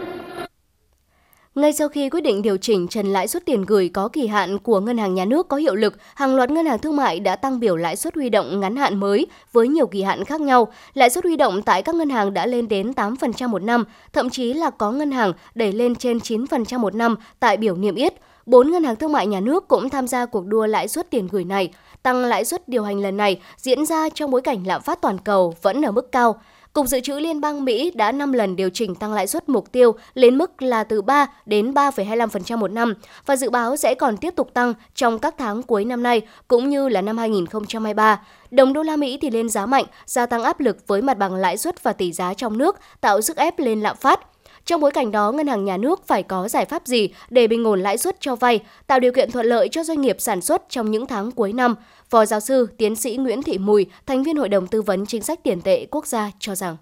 [1.59, 4.59] Ngay sau khi quyết định điều chỉnh trần lãi suất tiền gửi có kỳ hạn
[4.59, 7.37] của Ngân hàng Nhà nước có hiệu lực, hàng loạt ngân hàng thương mại đã
[7.37, 10.68] tăng biểu lãi suất huy động ngắn hạn mới với nhiều kỳ hạn khác nhau.
[10.94, 14.31] Lãi suất huy động tại các ngân hàng đã lên đến 8% một năm, thậm
[14.31, 18.14] chí là có ngân hàng đẩy lên trên 9% một năm tại biểu niêm yết.
[18.47, 21.29] Bốn ngân hàng thương mại nhà nước cũng tham gia cuộc đua lãi suất tiền
[21.31, 21.71] gửi này.
[22.03, 25.18] Tăng lãi suất điều hành lần này diễn ra trong bối cảnh lạm phát toàn
[25.18, 26.40] cầu vẫn ở mức cao.
[26.79, 29.73] Cục Dự trữ Liên bang Mỹ đã 5 lần điều chỉnh tăng lãi suất mục
[29.73, 32.95] tiêu lên mức là từ 3 đến 3,25% một năm
[33.27, 36.69] và dự báo sẽ còn tiếp tục tăng trong các tháng cuối năm nay cũng
[36.69, 38.21] như là năm 2023.
[38.51, 41.35] Đồng đô la Mỹ thì lên giá mạnh, gia tăng áp lực với mặt bằng
[41.35, 44.21] lãi suất và tỷ giá trong nước, tạo sức ép lên lạm phát.
[44.64, 47.64] Trong bối cảnh đó, ngân hàng nhà nước phải có giải pháp gì để bình
[47.64, 50.62] ổn lãi suất cho vay, tạo điều kiện thuận lợi cho doanh nghiệp sản xuất
[50.68, 51.75] trong những tháng cuối năm?
[52.11, 55.23] Phó giáo sư, tiến sĩ Nguyễn Thị Mùi, thành viên Hội đồng Tư vấn Chính
[55.23, 56.77] sách Tiền tệ Quốc gia cho rằng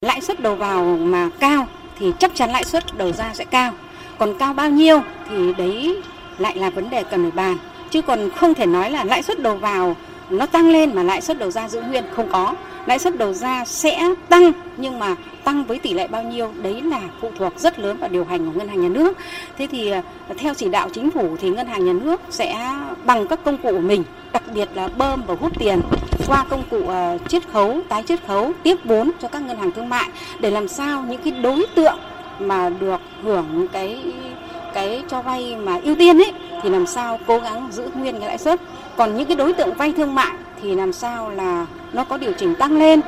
[0.00, 1.66] Lãi suất đầu vào mà cao
[1.98, 3.72] thì chắc chắn lãi suất đầu ra sẽ cao.
[4.18, 6.02] Còn cao bao nhiêu thì đấy
[6.38, 7.58] lại là vấn đề cần phải bàn.
[7.90, 9.96] Chứ còn không thể nói là lãi suất đầu vào
[10.30, 12.54] nó tăng lên mà lãi suất đầu ra giữ nguyên không có.
[12.86, 15.14] Lãi suất đầu ra sẽ tăng nhưng mà
[15.44, 18.46] tăng với tỷ lệ bao nhiêu đấy là phụ thuộc rất lớn vào điều hành
[18.46, 19.16] của ngân hàng nhà nước.
[19.58, 20.02] Thế thì ờ,
[20.38, 23.72] theo chỉ đạo chính phủ thì ngân hàng nhà nước sẽ bằng các công cụ
[23.72, 25.80] của mình, đặc biệt là bơm và hút tiền
[26.26, 29.72] qua công cụ ờ, chiết khấu, tái chiết khấu, tiếp vốn cho các ngân hàng
[29.72, 30.08] thương mại
[30.40, 31.98] để làm sao những cái đối tượng
[32.38, 34.02] mà được hưởng cái
[34.74, 38.28] cái cho vay mà ưu tiên ấy, thì làm sao cố gắng giữ nguyên cái
[38.28, 38.60] lãi suất
[38.96, 42.32] còn những cái đối tượng vay thương mại thì làm sao là nó có điều
[42.32, 43.00] chỉnh tăng lên,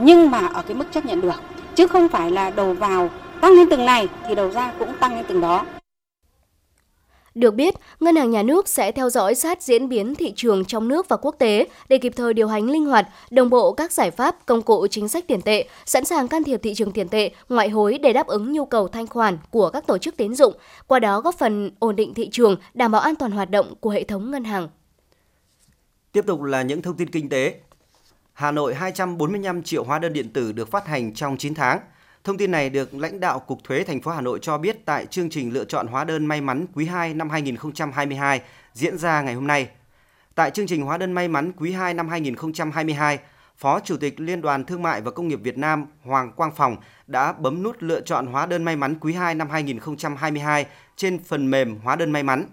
[0.00, 1.42] nhưng mà ở cái mức chấp nhận được,
[1.74, 5.14] chứ không phải là đầu vào tăng lên từng này thì đầu ra cũng tăng
[5.16, 5.64] lên từng đó.
[7.34, 10.88] Được biết, Ngân hàng Nhà nước sẽ theo dõi sát diễn biến thị trường trong
[10.88, 14.10] nước và quốc tế để kịp thời điều hành linh hoạt, đồng bộ các giải
[14.10, 17.30] pháp, công cụ chính sách tiền tệ, sẵn sàng can thiệp thị trường tiền tệ,
[17.48, 20.54] ngoại hối để đáp ứng nhu cầu thanh khoản của các tổ chức tín dụng,
[20.86, 23.90] qua đó góp phần ổn định thị trường, đảm bảo an toàn hoạt động của
[23.90, 24.68] hệ thống ngân hàng.
[26.12, 27.54] Tiếp tục là những thông tin kinh tế.
[28.32, 31.80] Hà Nội 245 triệu hóa đơn điện tử được phát hành trong 9 tháng.
[32.24, 35.06] Thông tin này được lãnh đạo Cục Thuế thành phố Hà Nội cho biết tại
[35.06, 38.40] chương trình lựa chọn hóa đơn may mắn quý 2 năm 2022
[38.72, 39.68] diễn ra ngày hôm nay.
[40.34, 43.18] Tại chương trình hóa đơn may mắn quý 2 năm 2022,
[43.56, 46.76] Phó Chủ tịch Liên đoàn Thương mại và Công nghiệp Việt Nam Hoàng Quang Phòng
[47.06, 51.50] đã bấm nút lựa chọn hóa đơn may mắn quý 2 năm 2022 trên phần
[51.50, 52.44] mềm hóa đơn may mắn.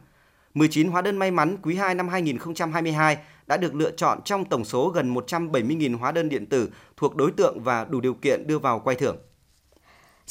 [0.54, 4.66] 19 hóa đơn may mắn quý 2 năm 2022 đã được lựa chọn trong tổng
[4.66, 8.60] số gần 170.000 hóa đơn điện tử thuộc đối tượng và đủ điều kiện đưa
[8.60, 9.18] vào quay thưởng.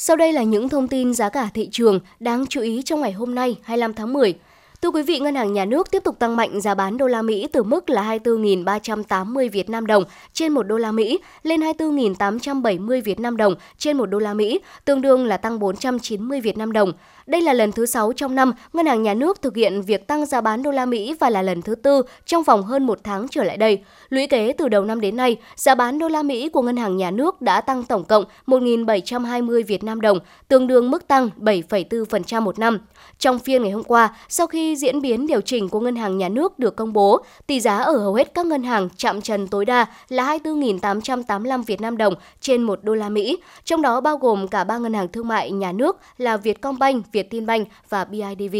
[0.03, 3.11] Sau đây là những thông tin giá cả thị trường đáng chú ý trong ngày
[3.11, 4.33] hôm nay 25 tháng 10.
[4.81, 7.21] Thưa quý vị, Ngân hàng Nhà nước tiếp tục tăng mạnh giá bán đô la
[7.21, 13.01] Mỹ từ mức là 24.380 Việt Nam đồng trên 1 đô la Mỹ lên 24.870
[13.01, 16.71] Việt Nam đồng trên 1 đô la Mỹ, tương đương là tăng 490 Việt Nam
[16.71, 16.93] đồng.
[17.25, 20.25] Đây là lần thứ 6 trong năm Ngân hàng Nhà nước thực hiện việc tăng
[20.25, 23.27] giá bán đô la Mỹ và là lần thứ tư trong vòng hơn một tháng
[23.27, 23.79] trở lại đây.
[24.09, 26.97] Lũy kế từ đầu năm đến nay, giá bán đô la Mỹ của Ngân hàng
[26.97, 32.41] Nhà nước đã tăng tổng cộng 1.720 Việt Nam đồng, tương đương mức tăng 7,4%
[32.41, 32.79] một năm.
[33.19, 36.29] Trong phiên ngày hôm qua, sau khi diễn biến điều chỉnh của Ngân hàng Nhà
[36.29, 39.65] nước được công bố, tỷ giá ở hầu hết các ngân hàng chạm trần tối
[39.65, 44.47] đa là 24.885 Việt Nam đồng trên 1 đô la Mỹ, trong đó bao gồm
[44.47, 48.55] cả ba ngân hàng thương mại nhà nước là Vietcombank, Vietinbank và BIDV.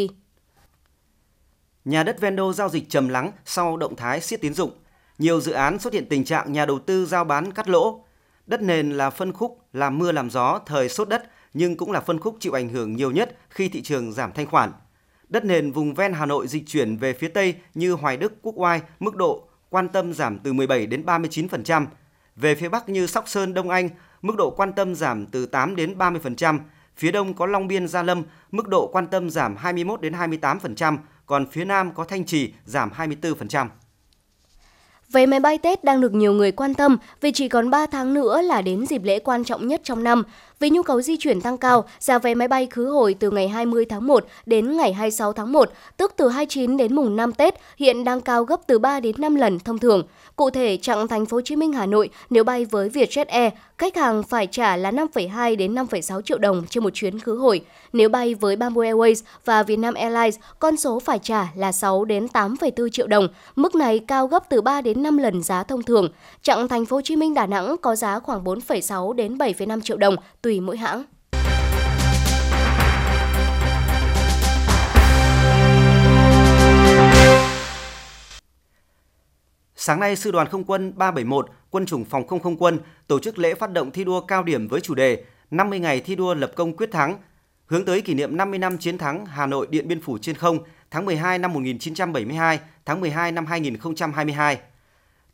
[1.86, 4.72] Nhà đất ven đô giao dịch trầm lắng sau động thái siết tín dụng.
[5.18, 8.04] Nhiều dự án xuất hiện tình trạng nhà đầu tư giao bán cắt lỗ.
[8.48, 12.02] Đất nền là phân khúc làm mưa làm gió thời sốt đất nhưng cũng là
[12.02, 14.72] phân khúc chịu ảnh hưởng nhiều nhất khi thị trường giảm thanh khoản.
[15.30, 18.54] Đất nền vùng ven Hà Nội dịch chuyển về phía Tây như Hoài Đức, Quốc
[18.58, 21.86] Oai, mức độ quan tâm giảm từ 17 đến 39%.
[22.36, 23.90] Về phía Bắc như Sóc Sơn, Đông Anh,
[24.22, 26.60] mức độ quan tâm giảm từ 8 đến 30%.
[26.98, 30.98] Phía Đông có Long Biên, Gia Lâm, mức độ quan tâm giảm 21 đến 28%,
[31.26, 33.68] còn phía Nam có Thanh Trì giảm 24%.
[35.12, 38.14] Vé máy bay Tết đang được nhiều người quan tâm vì chỉ còn 3 tháng
[38.14, 40.24] nữa là đến dịp lễ quan trọng nhất trong năm.
[40.62, 43.48] Vì nhu cầu di chuyển tăng cao, giá vé máy bay khứ hồi từ ngày
[43.48, 47.56] 20 tháng 1 đến ngày 26 tháng 1, tức từ 29 đến mùng 5 Tết,
[47.78, 50.04] hiện đang cao gấp từ 3 đến 5 lần thông thường.
[50.36, 53.54] Cụ thể, chặng thành phố Hồ Chí Minh Hà Nội nếu bay với Vietjet Air,
[53.78, 57.62] khách hàng phải trả là 5,2 đến 5,6 triệu đồng trên một chuyến khứ hồi.
[57.94, 62.28] Nếu bay với Bamboo Airways và Vietnam Airlines, con số phải trả là 6 đến
[62.34, 63.28] 8,4 triệu đồng.
[63.56, 66.10] Mức này cao gấp từ 3 đến 5 lần giá thông thường.
[66.42, 69.98] Chặng thành phố Hồ Chí Minh Đà Nẵng có giá khoảng 4,6 đến 7,5 triệu
[69.98, 71.04] đồng tùy tùy mỗi hãng.
[79.76, 83.40] Sáng nay, Sư đoàn Không quân 371, Quân chủng Phòng không không quân tổ chức
[83.40, 86.52] lễ phát động thi đua cao điểm với chủ đề 50 ngày thi đua lập
[86.56, 87.18] công quyết thắng,
[87.66, 90.60] hướng tới kỷ niệm 50 năm chiến thắng Hà Nội Điện Biên Phủ trên không
[90.92, 94.60] tháng 12 năm 1972, tháng 12 năm 2022.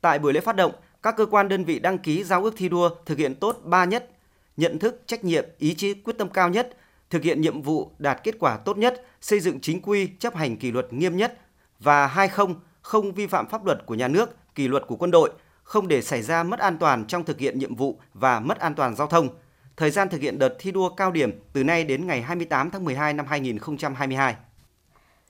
[0.02, 0.72] Tại buổi lễ phát động,
[1.04, 3.86] các cơ quan đơn vị đăng ký giao ước thi đua thực hiện tốt 3
[3.86, 4.10] nhất,
[4.58, 6.78] nhận thức, trách nhiệm, ý chí quyết tâm cao nhất,
[7.10, 10.58] thực hiện nhiệm vụ đạt kết quả tốt nhất, xây dựng chính quy, chấp hành
[10.58, 11.40] kỷ luật nghiêm nhất
[11.80, 15.12] và hai không không vi phạm pháp luật của nhà nước, kỷ luật của quân
[15.12, 15.32] đội,
[15.64, 18.76] không để xảy ra mất an toàn trong thực hiện nhiệm vụ và mất an
[18.76, 19.30] toàn giao thông.
[19.78, 22.86] Thời gian thực hiện đợt thi đua cao điểm từ nay đến ngày 28 tháng
[22.86, 24.36] 12 năm 2022.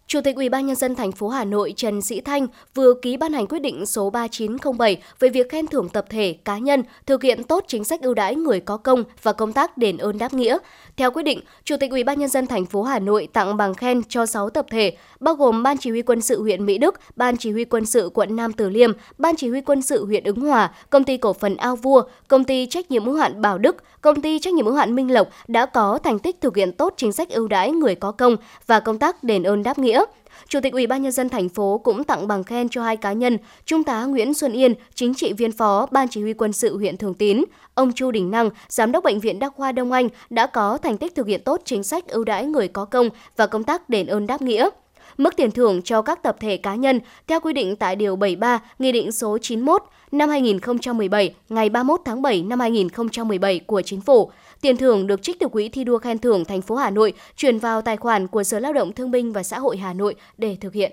[0.08, 3.60] Chủ tịch UBND thành phố Hà Nội Trần Sĩ Thanh vừa ký ban hành quyết
[3.60, 7.84] định số 3907 về việc khen thưởng tập thể cá nhân thực hiện tốt chính
[7.84, 10.58] sách ưu đãi người có công và công tác đền ơn đáp nghĩa.
[10.98, 13.74] Theo quyết định, Chủ tịch Ủy ban nhân dân thành phố Hà Nội tặng bằng
[13.74, 16.96] khen cho 6 tập thể, bao gồm Ban chỉ huy quân sự huyện Mỹ Đức,
[17.16, 20.24] Ban chỉ huy quân sự quận Nam Từ Liêm, Ban chỉ huy quân sự huyện
[20.24, 23.58] Ứng Hòa, Công ty cổ phần Ao Vua, Công ty trách nhiệm hữu hạn Bảo
[23.58, 26.72] Đức, Công ty trách nhiệm hữu hạn Minh Lộc đã có thành tích thực hiện
[26.72, 28.36] tốt chính sách ưu đãi người có công
[28.68, 30.06] và công tác đền ơn đáp nghĩa.
[30.48, 33.14] Chủ tịch Ủy ban nhân dân thành phố cũng tặng bằng khen cho hai cá
[33.14, 36.78] nhân, Trung tá Nguyễn Xuân Yên, chính trị viên phó Ban chỉ huy quân sự
[36.78, 40.10] huyện Thường Tín, ông Chu Đình Năng, giám đốc bệnh viện Đa khoa Đông Anh
[40.30, 43.48] đã có thành tích thực hiện tốt chính sách ưu đãi người có công và
[43.48, 44.70] công tác đền ơn đáp nghĩa.
[45.18, 48.60] Mức tiền thưởng cho các tập thể cá nhân theo quy định tại Điều 73
[48.80, 54.32] Nghị định số 91 năm 2017 ngày 31 tháng 7 năm 2017 của Chính phủ.
[54.62, 57.60] Tiền thưởng được trích từ quỹ thi đua khen thưởng thành phố Hà Nội chuyển
[57.60, 60.58] vào tài khoản của Sở Lao động Thương binh và Xã hội Hà Nội để
[60.62, 60.92] thực hiện.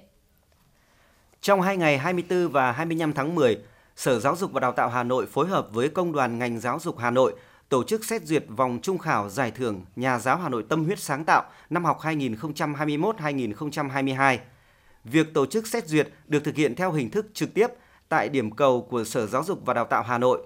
[1.41, 3.59] Trong hai ngày 24 và 25 tháng 10,
[3.97, 6.79] Sở Giáo dục và Đào tạo Hà Nội phối hợp với Công đoàn ngành giáo
[6.81, 7.35] dục Hà Nội
[7.69, 10.99] tổ chức xét duyệt vòng trung khảo giải thưởng Nhà giáo Hà Nội tâm huyết
[10.99, 14.39] sáng tạo năm học 2021-2022.
[15.05, 17.67] Việc tổ chức xét duyệt được thực hiện theo hình thức trực tiếp
[18.09, 20.43] tại điểm cầu của Sở Giáo dục và Đào tạo Hà Nội.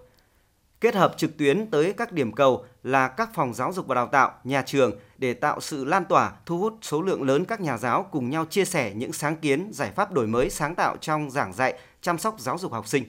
[0.81, 4.07] Kết hợp trực tuyến tới các điểm cầu là các phòng giáo dục và đào
[4.07, 7.79] tạo, nhà trường để tạo sự lan tỏa, thu hút số lượng lớn các nhà
[7.79, 11.31] giáo cùng nhau chia sẻ những sáng kiến, giải pháp đổi mới sáng tạo trong
[11.31, 13.05] giảng dạy, chăm sóc giáo dục học sinh.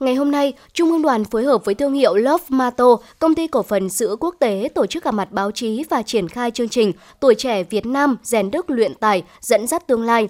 [0.00, 3.46] Ngày hôm nay, Trung ương đoàn phối hợp với thương hiệu Love Mato, công ty
[3.46, 6.68] cổ phần sữa quốc tế tổ chức gặp mặt báo chí và triển khai chương
[6.68, 10.28] trình Tuổi trẻ Việt Nam rèn đức luyện tài, dẫn dắt tương lai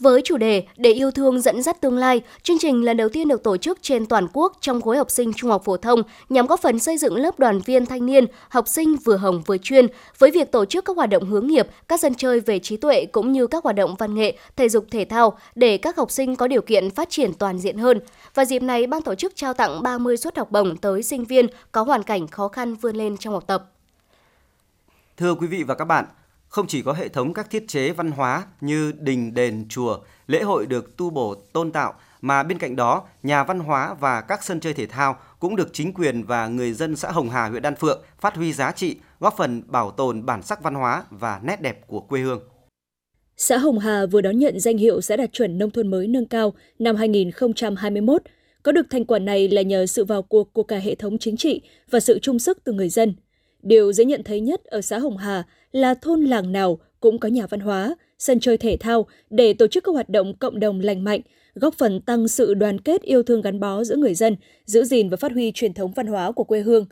[0.00, 3.28] với chủ đề Để yêu thương dẫn dắt tương lai, chương trình lần đầu tiên
[3.28, 6.46] được tổ chức trên toàn quốc trong khối học sinh trung học phổ thông nhằm
[6.46, 9.86] góp phần xây dựng lớp đoàn viên thanh niên, học sinh vừa hồng vừa chuyên
[10.18, 13.06] với việc tổ chức các hoạt động hướng nghiệp, các sân chơi về trí tuệ
[13.06, 16.36] cũng như các hoạt động văn nghệ, thể dục thể thao để các học sinh
[16.36, 18.00] có điều kiện phát triển toàn diện hơn.
[18.34, 21.46] Và dịp này, ban tổ chức trao tặng 30 suất học bổng tới sinh viên
[21.72, 23.70] có hoàn cảnh khó khăn vươn lên trong học tập.
[25.16, 26.04] Thưa quý vị và các bạn,
[26.48, 30.42] không chỉ có hệ thống các thiết chế văn hóa như đình, đền, chùa, lễ
[30.42, 34.44] hội được tu bổ tôn tạo, mà bên cạnh đó, nhà văn hóa và các
[34.44, 37.62] sân chơi thể thao cũng được chính quyền và người dân xã Hồng Hà, huyện
[37.62, 41.40] Đan Phượng phát huy giá trị, góp phần bảo tồn bản sắc văn hóa và
[41.42, 42.40] nét đẹp của quê hương.
[43.36, 46.26] Xã Hồng Hà vừa đón nhận danh hiệu xã đạt chuẩn nông thôn mới nâng
[46.26, 48.22] cao năm 2021.
[48.62, 51.36] Có được thành quả này là nhờ sự vào cuộc của cả hệ thống chính
[51.36, 53.14] trị và sự chung sức từ người dân.
[53.66, 57.28] Điều dễ nhận thấy nhất ở xã Hồng Hà là thôn làng nào cũng có
[57.28, 60.80] nhà văn hóa, sân chơi thể thao để tổ chức các hoạt động cộng đồng
[60.80, 61.20] lành mạnh,
[61.54, 65.08] góp phần tăng sự đoàn kết yêu thương gắn bó giữa người dân, giữ gìn
[65.08, 66.86] và phát huy truyền thống văn hóa của quê hương.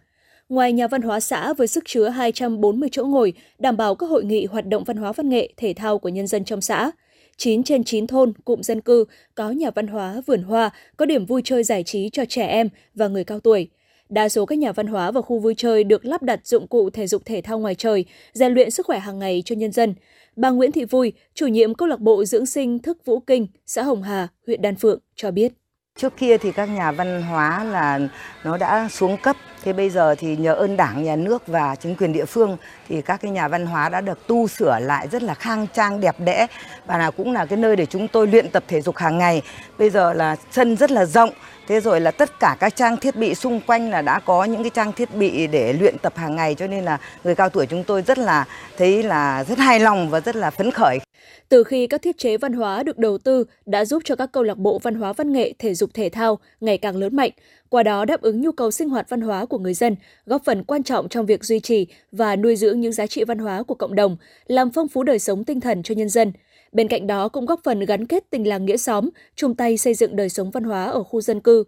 [0.49, 4.25] Ngoài nhà văn hóa xã với sức chứa 240 chỗ ngồi, đảm bảo các hội
[4.25, 6.91] nghị hoạt động văn hóa văn nghệ, thể thao của nhân dân trong xã,
[7.37, 11.27] 9 trên 9 thôn, cụm dân cư có nhà văn hóa, vườn hoa, có điểm
[11.27, 13.69] vui chơi giải trí cho trẻ em và người cao tuổi–
[14.15, 16.91] Đa số các nhà văn hóa và khu vui chơi được lắp đặt dụng cụ
[16.91, 19.95] thể dục thể thao ngoài trời, rèn luyện sức khỏe hàng ngày cho nhân dân.
[20.37, 23.83] Bà Nguyễn Thị Vui, chủ nhiệm câu lạc bộ dưỡng sinh Thức Vũ Kinh, xã
[23.83, 25.53] Hồng Hà, huyện Đan Phượng cho biết.
[25.99, 28.01] Trước kia thì các nhà văn hóa là
[28.45, 31.97] nó đã xuống cấp, thế bây giờ thì nhờ ơn Đảng, nhà nước và chính
[31.97, 32.57] quyền địa phương
[32.89, 36.01] thì các cái nhà văn hóa đã được tu sửa lại rất là khang trang
[36.01, 36.47] đẹp đẽ
[36.87, 39.43] và là cũng là cái nơi để chúng tôi luyện tập thể dục hàng ngày.
[39.79, 41.31] Bây giờ là sân rất là rộng,
[41.69, 44.63] thế rồi là tất cả các trang thiết bị xung quanh là đã có những
[44.63, 47.67] cái trang thiết bị để luyện tập hàng ngày cho nên là người cao tuổi
[47.67, 48.45] chúng tôi rất là
[48.77, 50.99] thấy là rất hài lòng và rất là phấn khởi.
[51.49, 54.43] Từ khi các thiết chế văn hóa được đầu tư đã giúp cho các câu
[54.43, 57.31] lạc bộ văn hóa văn nghệ, thể dục thể thao ngày càng lớn mạnh,
[57.69, 59.97] qua đó đáp ứng nhu cầu sinh hoạt văn hóa của người dân,
[60.27, 63.39] góp phần quan trọng trong việc duy trì và nuôi dưỡng những giá trị văn
[63.39, 66.33] hóa của cộng đồng, làm phong phú đời sống tinh thần cho nhân dân.
[66.75, 69.95] Bên cạnh đó cũng góp phần gắn kết tình làng nghĩa xóm, chung tay xây
[69.95, 71.65] dựng đời sống văn hóa ở khu dân cư.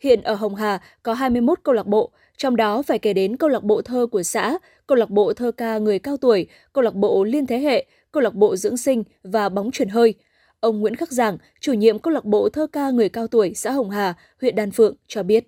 [0.00, 3.50] Hiện ở Hồng Hà có 21 câu lạc bộ, trong đó phải kể đến câu
[3.50, 6.94] lạc bộ thơ của xã, câu lạc bộ thơ ca người cao tuổi, câu lạc
[6.94, 10.14] bộ liên thế hệ, câu lạc bộ dưỡng sinh và bóng truyền hơi.
[10.60, 13.70] Ông Nguyễn Khắc Giảng, chủ nhiệm câu lạc bộ thơ ca người cao tuổi xã
[13.70, 15.46] Hồng Hà, huyện Đan Phượng cho biết.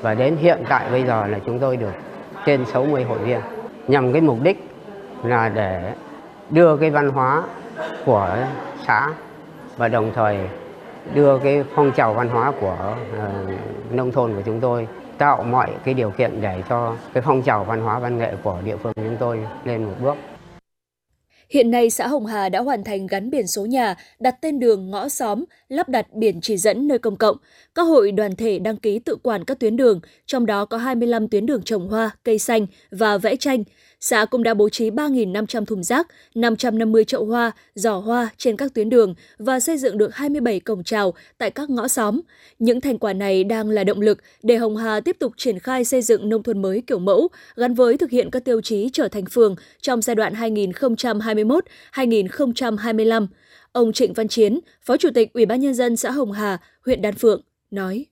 [0.00, 1.92] Và đến hiện tại bây giờ là chúng tôi được
[2.46, 3.40] trên 60 hội viên
[3.88, 4.56] nhằm cái mục đích
[5.24, 5.94] là để
[6.50, 7.44] đưa cái văn hóa
[8.04, 8.46] của
[8.86, 9.14] xã
[9.76, 10.38] và đồng thời
[11.14, 15.70] đưa cái phong trào văn hóa của uh, nông thôn của chúng tôi tạo mọi
[15.84, 18.92] cái điều kiện để cho cái phong trào văn hóa văn nghệ của địa phương
[18.96, 20.14] chúng tôi lên một bước.
[21.50, 24.90] Hiện nay xã Hồng Hà đã hoàn thành gắn biển số nhà, đặt tên đường
[24.90, 27.36] ngõ xóm, lắp đặt biển chỉ dẫn nơi công cộng.
[27.74, 31.28] Các hội đoàn thể đăng ký tự quản các tuyến đường, trong đó có 25
[31.28, 33.64] tuyến đường trồng hoa, cây xanh và vẽ tranh.
[34.06, 38.74] Xã cũng đã bố trí 3.500 thùng rác, 550 chậu hoa, giỏ hoa trên các
[38.74, 42.20] tuyến đường và xây dựng được 27 cổng trào tại các ngõ xóm.
[42.58, 45.84] Những thành quả này đang là động lực để Hồng Hà tiếp tục triển khai
[45.84, 49.08] xây dựng nông thôn mới kiểu mẫu, gắn với thực hiện các tiêu chí trở
[49.08, 53.26] thành phường trong giai đoạn 2021-2025.
[53.72, 57.02] Ông Trịnh Văn Chiến, Phó Chủ tịch Ủy ban nhân dân xã Hồng Hà, huyện
[57.02, 57.40] Đan Phượng
[57.70, 58.06] nói: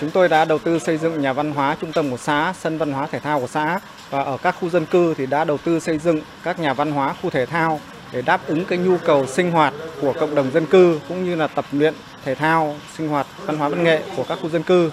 [0.00, 2.78] Chúng tôi đã đầu tư xây dựng nhà văn hóa trung tâm của xã, sân
[2.78, 5.58] văn hóa thể thao của xã và ở các khu dân cư thì đã đầu
[5.58, 7.80] tư xây dựng các nhà văn hóa khu thể thao
[8.12, 11.34] để đáp ứng cái nhu cầu sinh hoạt của cộng đồng dân cư cũng như
[11.34, 14.62] là tập luyện thể thao, sinh hoạt văn hóa văn nghệ của các khu dân
[14.62, 14.92] cư.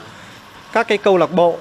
[0.73, 1.58] Các cái câu lạc bộ,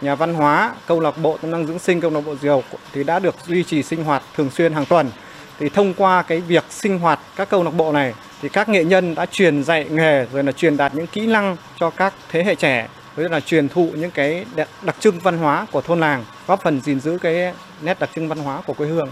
[0.00, 3.04] nhà văn hóa, câu lạc bộ tâm năng dưỡng sinh, câu lạc bộ diều thì
[3.04, 5.10] đã được duy trì sinh hoạt thường xuyên hàng tuần.
[5.58, 8.84] Thì thông qua cái việc sinh hoạt các câu lạc bộ này thì các nghệ
[8.84, 12.44] nhân đã truyền dạy nghề rồi là truyền đạt những kỹ năng cho các thế
[12.44, 14.44] hệ trẻ với là truyền thụ những cái
[14.82, 18.28] đặc trưng văn hóa của thôn làng, góp phần gìn giữ cái nét đặc trưng
[18.28, 19.08] văn hóa của quê hương.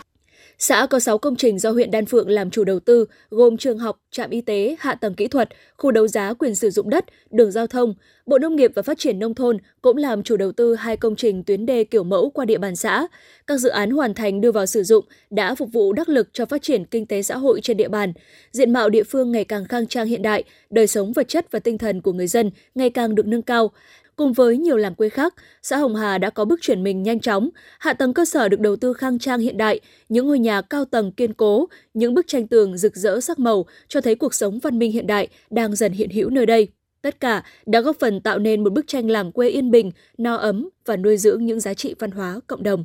[0.59, 3.79] Xã có 6 công trình do huyện Đan Phượng làm chủ đầu tư, gồm trường
[3.79, 7.05] học, trạm y tế, hạ tầng kỹ thuật, khu đấu giá quyền sử dụng đất,
[7.31, 7.95] đường giao thông.
[8.27, 11.17] Bộ Nông nghiệp và Phát triển Nông thôn cũng làm chủ đầu tư hai công
[11.17, 13.07] trình tuyến đê kiểu mẫu qua địa bàn xã.
[13.47, 16.47] Các dự án hoàn thành đưa vào sử dụng đã phục vụ đắc lực cho
[16.47, 18.13] phát triển kinh tế xã hội trên địa bàn.
[18.51, 21.59] Diện mạo địa phương ngày càng khang trang hiện đại, đời sống vật chất và
[21.59, 23.71] tinh thần của người dân ngày càng được nâng cao.
[24.17, 27.21] Cùng với nhiều làng quê khác, xã Hồng Hà đã có bước chuyển mình nhanh
[27.21, 27.49] chóng,
[27.79, 30.85] hạ tầng cơ sở được đầu tư khang trang hiện đại, những ngôi nhà cao
[30.85, 34.59] tầng kiên cố, những bức tranh tường rực rỡ sắc màu cho thấy cuộc sống
[34.59, 36.69] văn minh hiện đại đang dần hiện hữu nơi đây.
[37.03, 40.35] Tất cả đã góp phần tạo nên một bức tranh làng quê yên bình, no
[40.35, 42.85] ấm và nuôi dưỡng những giá trị văn hóa cộng đồng.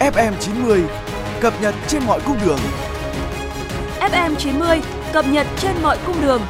[0.00, 0.82] FM 90
[1.40, 2.58] cập nhật trên mọi cung đường.
[4.00, 4.80] FM 90
[5.12, 6.40] cập nhật trên mọi cung đường.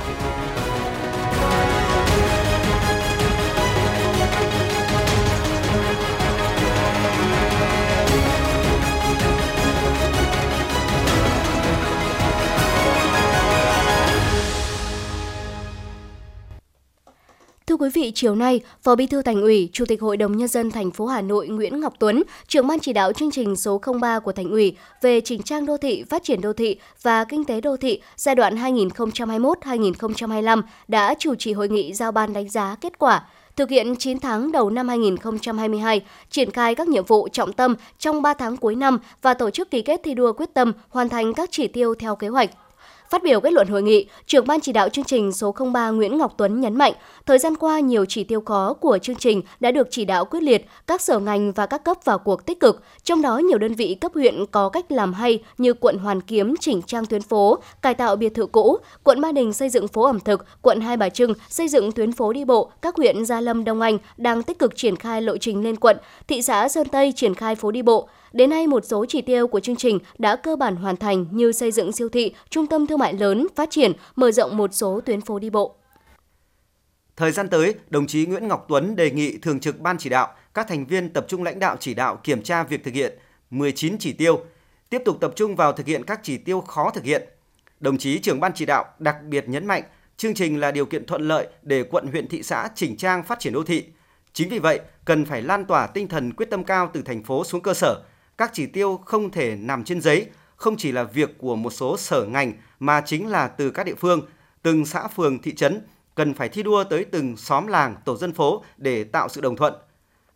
[17.69, 20.49] Thưa quý vị, chiều nay, Phó Bí thư Thành ủy, Chủ tịch Hội đồng nhân
[20.49, 23.81] dân thành phố Hà Nội Nguyễn Ngọc Tuấn, trưởng ban chỉ đạo chương trình số
[24.01, 27.45] 03 của Thành ủy về chỉnh trang đô thị, phát triển đô thị và kinh
[27.45, 32.77] tế đô thị giai đoạn 2021-2025 đã chủ trì hội nghị giao ban đánh giá
[32.81, 33.25] kết quả
[33.57, 36.01] thực hiện 9 tháng đầu năm 2022,
[36.31, 39.71] triển khai các nhiệm vụ trọng tâm trong 3 tháng cuối năm và tổ chức
[39.71, 42.51] ký kết thi đua quyết tâm hoàn thành các chỉ tiêu theo kế hoạch.
[43.11, 46.18] Phát biểu kết luận hội nghị, trưởng ban chỉ đạo chương trình số 03 Nguyễn
[46.18, 46.92] Ngọc Tuấn nhấn mạnh,
[47.27, 50.42] thời gian qua nhiều chỉ tiêu khó của chương trình đã được chỉ đạo quyết
[50.42, 53.75] liệt, các sở ngành và các cấp vào cuộc tích cực, trong đó nhiều đơn
[53.75, 57.59] vị cấp huyện có cách làm hay như quận Hoàn Kiếm chỉnh trang tuyến phố,
[57.83, 60.97] cải tạo biệt thự cũ, quận Ba Đình xây dựng phố ẩm thực, quận Hai
[60.97, 64.42] Bà Trưng xây dựng tuyến phố đi bộ, các huyện Gia Lâm, Đông Anh đang
[64.42, 65.97] tích cực triển khai lộ trình lên quận,
[66.28, 69.49] thị xã Sơn Tây triển khai phố đi bộ, Đến nay, một số chỉ tiêu
[69.49, 72.87] của chương trình đã cơ bản hoàn thành như xây dựng siêu thị, trung tâm
[72.87, 75.74] thương mại lớn, phát triển, mở rộng một số tuyến phố đi bộ.
[77.16, 80.35] Thời gian tới, đồng chí Nguyễn Ngọc Tuấn đề nghị Thường trực Ban chỉ đạo,
[80.55, 83.18] các thành viên tập trung lãnh đạo chỉ đạo kiểm tra việc thực hiện
[83.51, 84.41] 19 chỉ tiêu,
[84.91, 87.22] tiếp tục tập trung vào thực hiện các chỉ tiêu khó thực hiện.
[87.81, 89.83] Đồng chí trưởng ban chỉ đạo đặc biệt nhấn mạnh
[90.18, 93.41] chương trình là điều kiện thuận lợi để quận huyện thị xã chỉnh trang phát
[93.41, 93.85] triển đô thị.
[94.33, 97.45] Chính vì vậy, cần phải lan tỏa tinh thần quyết tâm cao từ thành phố
[97.45, 98.03] xuống cơ sở.
[98.39, 100.26] Các chỉ tiêu không thể nằm trên giấy,
[100.57, 103.95] không chỉ là việc của một số sở ngành mà chính là từ các địa
[103.95, 104.26] phương,
[104.62, 105.80] từng xã phường thị trấn
[106.14, 109.57] cần phải thi đua tới từng xóm làng, tổ dân phố để tạo sự đồng
[109.57, 109.74] thuận.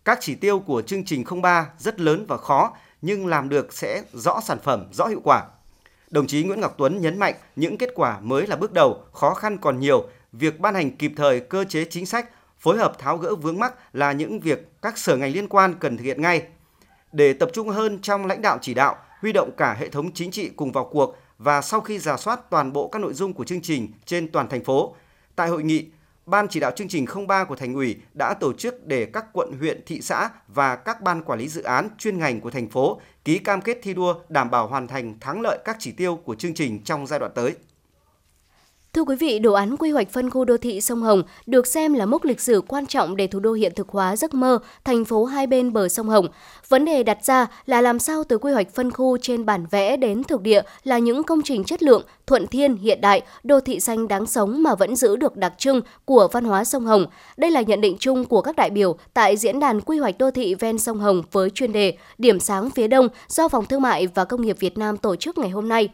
[0.05, 4.03] Các chỉ tiêu của chương trình 03 rất lớn và khó, nhưng làm được sẽ
[4.13, 5.45] rõ sản phẩm, rõ hiệu quả.
[6.11, 9.35] Đồng chí Nguyễn Ngọc Tuấn nhấn mạnh những kết quả mới là bước đầu, khó
[9.35, 12.29] khăn còn nhiều, việc ban hành kịp thời cơ chế chính sách,
[12.59, 15.97] phối hợp tháo gỡ vướng mắc là những việc các sở ngành liên quan cần
[15.97, 16.47] thực hiện ngay.
[17.13, 20.31] Để tập trung hơn trong lãnh đạo chỉ đạo, huy động cả hệ thống chính
[20.31, 23.45] trị cùng vào cuộc và sau khi giả soát toàn bộ các nội dung của
[23.45, 24.95] chương trình trên toàn thành phố,
[25.37, 25.87] tại hội nghị,
[26.27, 29.53] Ban chỉ đạo chương trình 03 của Thành ủy đã tổ chức để các quận,
[29.59, 33.01] huyện, thị xã và các ban quản lý dự án chuyên ngành của thành phố
[33.25, 36.35] ký cam kết thi đua đảm bảo hoàn thành thắng lợi các chỉ tiêu của
[36.35, 37.55] chương trình trong giai đoạn tới.
[38.97, 41.95] Thưa quý vị, đồ án quy hoạch phân khu đô thị sông Hồng được xem
[41.95, 45.05] là mốc lịch sử quan trọng để thủ đô hiện thực hóa giấc mơ thành
[45.05, 46.29] phố hai bên bờ sông Hồng.
[46.69, 49.97] Vấn đề đặt ra là làm sao từ quy hoạch phân khu trên bản vẽ
[49.97, 53.81] đến thực địa là những công trình chất lượng, thuận thiên, hiện đại, đô thị
[53.81, 57.07] xanh đáng sống mà vẫn giữ được đặc trưng của văn hóa sông Hồng.
[57.37, 60.31] Đây là nhận định chung của các đại biểu tại diễn đàn quy hoạch đô
[60.31, 64.07] thị ven sông Hồng với chuyên đề Điểm sáng phía Đông do Phòng Thương mại
[64.07, 65.89] và Công nghiệp Việt Nam tổ chức ngày hôm nay.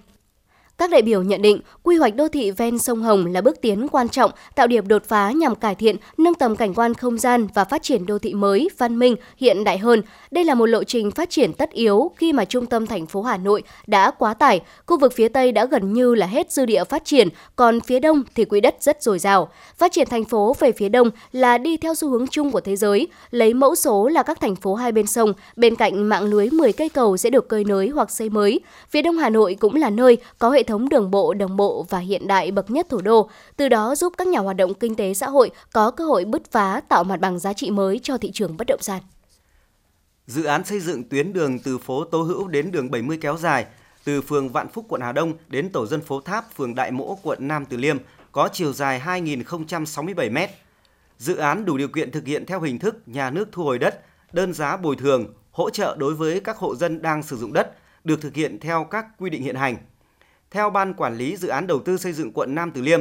[0.79, 3.89] Các đại biểu nhận định, quy hoạch đô thị ven sông Hồng là bước tiến
[3.89, 7.49] quan trọng, tạo điểm đột phá nhằm cải thiện, nâng tầm cảnh quan không gian
[7.55, 10.03] và phát triển đô thị mới, văn minh, hiện đại hơn.
[10.31, 13.22] Đây là một lộ trình phát triển tất yếu khi mà trung tâm thành phố
[13.22, 16.66] Hà Nội đã quá tải, khu vực phía Tây đã gần như là hết dư
[16.66, 19.49] địa phát triển, còn phía Đông thì quỹ đất rất dồi dào.
[19.79, 22.76] Phát triển thành phố về phía Đông là đi theo xu hướng chung của thế
[22.76, 26.51] giới, lấy mẫu số là các thành phố hai bên sông, bên cạnh mạng lưới
[26.51, 28.61] 10 cây cầu sẽ được cơi nới hoặc xây mới.
[28.91, 31.98] Phía Đông Hà Nội cũng là nơi có hệ thống đường bộ đồng bộ và
[31.98, 35.14] hiện đại bậc nhất thủ đô, từ đó giúp các nhà hoạt động kinh tế
[35.14, 38.30] xã hội có cơ hội bứt phá tạo mặt bằng giá trị mới cho thị
[38.34, 39.02] trường bất động sản.
[40.26, 43.66] Dự án xây dựng tuyến đường từ phố Tô Hữu đến đường 70 kéo dài,
[44.04, 47.18] từ phường Vạn Phúc quận Hà Đông đến tổ dân phố Tháp phường Đại Mỗ
[47.22, 47.96] quận Nam Từ Liêm
[48.32, 50.50] có chiều dài 2.067 m.
[51.18, 54.00] Dự án đủ điều kiện thực hiện theo hình thức nhà nước thu hồi đất,
[54.32, 57.76] đơn giá bồi thường, hỗ trợ đối với các hộ dân đang sử dụng đất,
[58.04, 59.76] được thực hiện theo các quy định hiện hành.
[60.51, 63.01] Theo Ban Quản lý Dự án Đầu tư xây dựng quận Nam Từ Liêm,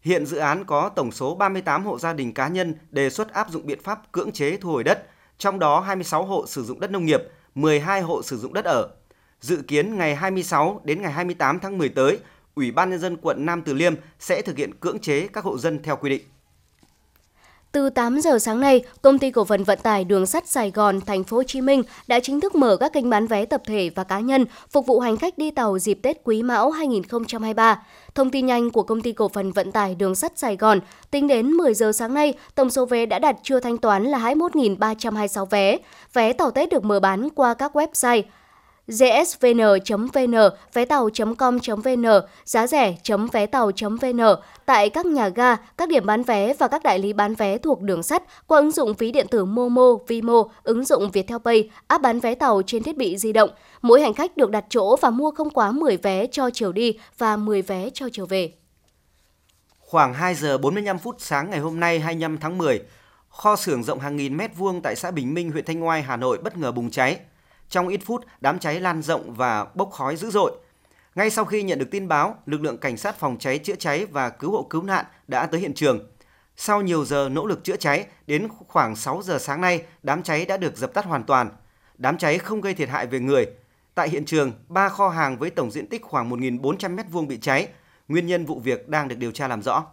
[0.00, 3.50] hiện dự án có tổng số 38 hộ gia đình cá nhân đề xuất áp
[3.50, 5.06] dụng biện pháp cưỡng chế thu hồi đất,
[5.38, 7.22] trong đó 26 hộ sử dụng đất nông nghiệp,
[7.54, 8.88] 12 hộ sử dụng đất ở.
[9.40, 12.18] Dự kiến ngày 26 đến ngày 28 tháng 10 tới,
[12.54, 15.58] Ủy ban nhân dân quận Nam Từ Liêm sẽ thực hiện cưỡng chế các hộ
[15.58, 16.22] dân theo quy định.
[17.74, 21.00] Từ 8 giờ sáng nay, công ty cổ phần vận tải đường sắt Sài Gòn,
[21.00, 23.90] thành phố Hồ Chí Minh đã chính thức mở các kênh bán vé tập thể
[23.94, 27.82] và cá nhân phục vụ hành khách đi tàu dịp Tết Quý Mão 2023.
[28.14, 31.28] Thông tin nhanh của công ty cổ phần vận tải đường sắt Sài Gòn, tính
[31.28, 35.44] đến 10 giờ sáng nay, tổng số vé đã đặt chưa thanh toán là 21.326
[35.44, 35.78] vé.
[36.12, 38.22] Vé tàu Tết được mở bán qua các website
[38.88, 40.34] gsvn.vn,
[40.72, 42.06] vé tàu.com.vn,
[42.44, 44.20] giá rẻ.vé tàu.vn
[44.66, 47.80] tại các nhà ga, các điểm bán vé và các đại lý bán vé thuộc
[47.80, 52.02] đường sắt qua ứng dụng ví điện tử Momo, Vimo, ứng dụng Viettel Pay, app
[52.02, 53.50] bán vé tàu trên thiết bị di động.
[53.82, 56.98] Mỗi hành khách được đặt chỗ và mua không quá 10 vé cho chiều đi
[57.18, 58.52] và 10 vé cho chiều về.
[59.78, 62.82] Khoảng 2 giờ 45 phút sáng ngày hôm nay 25 tháng 10,
[63.28, 66.16] kho xưởng rộng hàng nghìn mét vuông tại xã Bình Minh, huyện Thanh Oai, Hà
[66.16, 67.18] Nội bất ngờ bùng cháy.
[67.74, 70.52] Trong ít phút, đám cháy lan rộng và bốc khói dữ dội.
[71.14, 74.06] Ngay sau khi nhận được tin báo, lực lượng cảnh sát phòng cháy chữa cháy
[74.06, 76.08] và cứu hộ cứu nạn đã tới hiện trường.
[76.56, 80.44] Sau nhiều giờ nỗ lực chữa cháy, đến khoảng 6 giờ sáng nay, đám cháy
[80.44, 81.50] đã được dập tắt hoàn toàn.
[81.98, 83.46] Đám cháy không gây thiệt hại về người.
[83.94, 87.68] Tại hiện trường, ba kho hàng với tổng diện tích khoảng 1.400 m2 bị cháy.
[88.08, 89.86] Nguyên nhân vụ việc đang được điều tra làm rõ.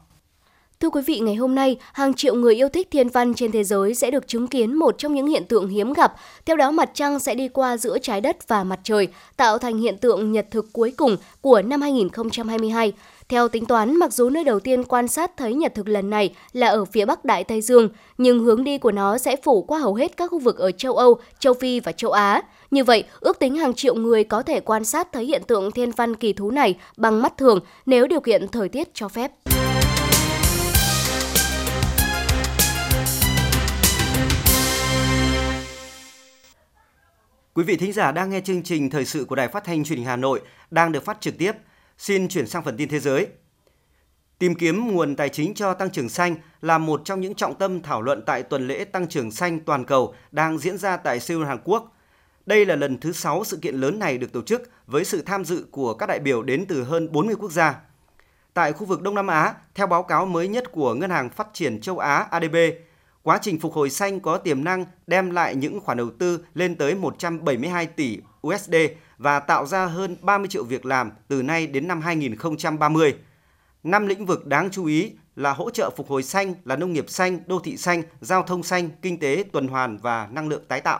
[0.81, 3.63] Thưa quý vị, ngày hôm nay, hàng triệu người yêu thích thiên văn trên thế
[3.63, 6.13] giới sẽ được chứng kiến một trong những hiện tượng hiếm gặp.
[6.45, 9.07] Theo đó, mặt trăng sẽ đi qua giữa trái đất và mặt trời,
[9.37, 12.93] tạo thành hiện tượng nhật thực cuối cùng của năm 2022.
[13.29, 16.35] Theo tính toán, mặc dù nơi đầu tiên quan sát thấy nhật thực lần này
[16.53, 19.79] là ở phía Bắc Đại Tây Dương, nhưng hướng đi của nó sẽ phủ qua
[19.79, 22.41] hầu hết các khu vực ở châu Âu, châu Phi và châu Á.
[22.71, 25.91] Như vậy, ước tính hàng triệu người có thể quan sát thấy hiện tượng thiên
[25.91, 29.31] văn kỳ thú này bằng mắt thường nếu điều kiện thời tiết cho phép.
[37.53, 39.97] Quý vị thính giả đang nghe chương trình thời sự của Đài Phát thanh Truyền
[39.97, 41.51] hình Hà Nội đang được phát trực tiếp.
[41.97, 43.27] Xin chuyển sang phần tin thế giới.
[44.39, 47.81] Tìm kiếm nguồn tài chính cho tăng trưởng xanh là một trong những trọng tâm
[47.81, 51.45] thảo luận tại tuần lễ tăng trưởng xanh toàn cầu đang diễn ra tại Seoul,
[51.45, 51.97] Hàn Quốc.
[52.45, 55.45] Đây là lần thứ 6 sự kiện lớn này được tổ chức với sự tham
[55.45, 57.79] dự của các đại biểu đến từ hơn 40 quốc gia.
[58.53, 61.47] Tại khu vực Đông Nam Á, theo báo cáo mới nhất của Ngân hàng Phát
[61.53, 62.55] triển châu Á ADB,
[63.23, 66.75] quá trình phục hồi xanh có tiềm năng đem lại những khoản đầu tư lên
[66.75, 68.75] tới 172 tỷ USD
[69.17, 73.15] và tạo ra hơn 30 triệu việc làm từ nay đến năm 2030.
[73.83, 77.09] Năm lĩnh vực đáng chú ý là hỗ trợ phục hồi xanh, là nông nghiệp
[77.09, 80.81] xanh, đô thị xanh, giao thông xanh, kinh tế tuần hoàn và năng lượng tái
[80.81, 80.99] tạo.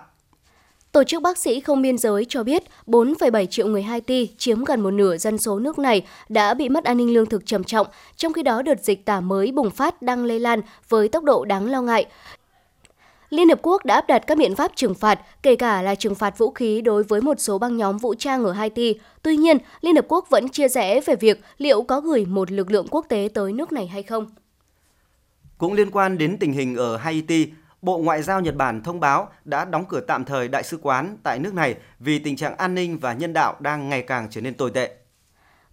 [0.92, 4.82] Tổ chức Bác sĩ Không Biên Giới cho biết 4,7 triệu người Haiti, chiếm gần
[4.82, 7.88] một nửa dân số nước này, đã bị mất an ninh lương thực trầm trọng,
[8.16, 11.46] trong khi đó đợt dịch tả mới bùng phát đang lây lan với tốc độ
[11.46, 12.06] đáng lo ngại.
[13.30, 16.16] Liên Hợp Quốc đã áp đặt các biện pháp trừng phạt, kể cả là trừng
[16.16, 18.96] phạt vũ khí đối với một số băng nhóm vũ trang ở Haiti.
[19.22, 22.72] Tuy nhiên, Liên Hợp Quốc vẫn chia rẽ về việc liệu có gửi một lực
[22.72, 24.26] lượng quốc tế tới nước này hay không.
[25.58, 27.48] Cũng liên quan đến tình hình ở Haiti,
[27.82, 31.18] Bộ Ngoại giao Nhật Bản thông báo đã đóng cửa tạm thời đại sứ quán
[31.24, 34.42] tại nước này vì tình trạng an ninh và nhân đạo đang ngày càng trở
[34.42, 35.01] nên tồi tệ.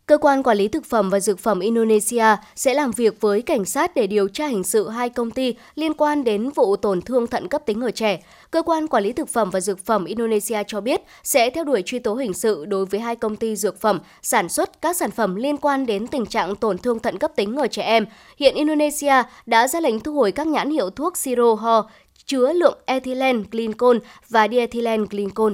[0.08, 3.64] Cơ quan Quản lý Thực phẩm và Dược phẩm Indonesia sẽ làm việc với cảnh
[3.64, 7.26] sát để điều tra hình sự hai công ty liên quan đến vụ tổn thương
[7.26, 8.22] thận cấp tính ở trẻ.
[8.50, 11.82] Cơ quan Quản lý Thực phẩm và Dược phẩm Indonesia cho biết sẽ theo đuổi
[11.86, 15.10] truy tố hình sự đối với hai công ty dược phẩm sản xuất các sản
[15.10, 18.06] phẩm liên quan đến tình trạng tổn thương thận cấp tính ở trẻ em.
[18.36, 21.90] Hiện Indonesia đã ra lệnh thu hồi các nhãn hiệu thuốc Siroho
[22.26, 23.96] chứa lượng ethylene glycol
[24.28, 25.52] và diethylene glycol.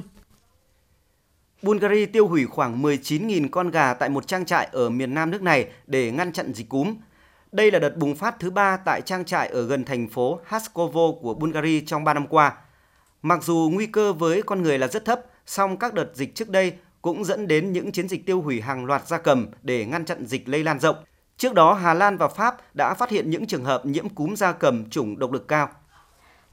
[1.64, 5.42] Bulgaria tiêu hủy khoảng 19.000 con gà tại một trang trại ở miền nam nước
[5.42, 6.96] này để ngăn chặn dịch cúm.
[7.52, 11.12] Đây là đợt bùng phát thứ ba tại trang trại ở gần thành phố Haskovo
[11.20, 12.52] của Bulgaria trong 3 năm qua.
[13.22, 16.48] Mặc dù nguy cơ với con người là rất thấp, song các đợt dịch trước
[16.48, 20.04] đây cũng dẫn đến những chiến dịch tiêu hủy hàng loạt gia cầm để ngăn
[20.04, 20.96] chặn dịch lây lan rộng.
[21.36, 24.52] Trước đó, Hà Lan và Pháp đã phát hiện những trường hợp nhiễm cúm gia
[24.52, 25.68] cầm chủng độc lực cao.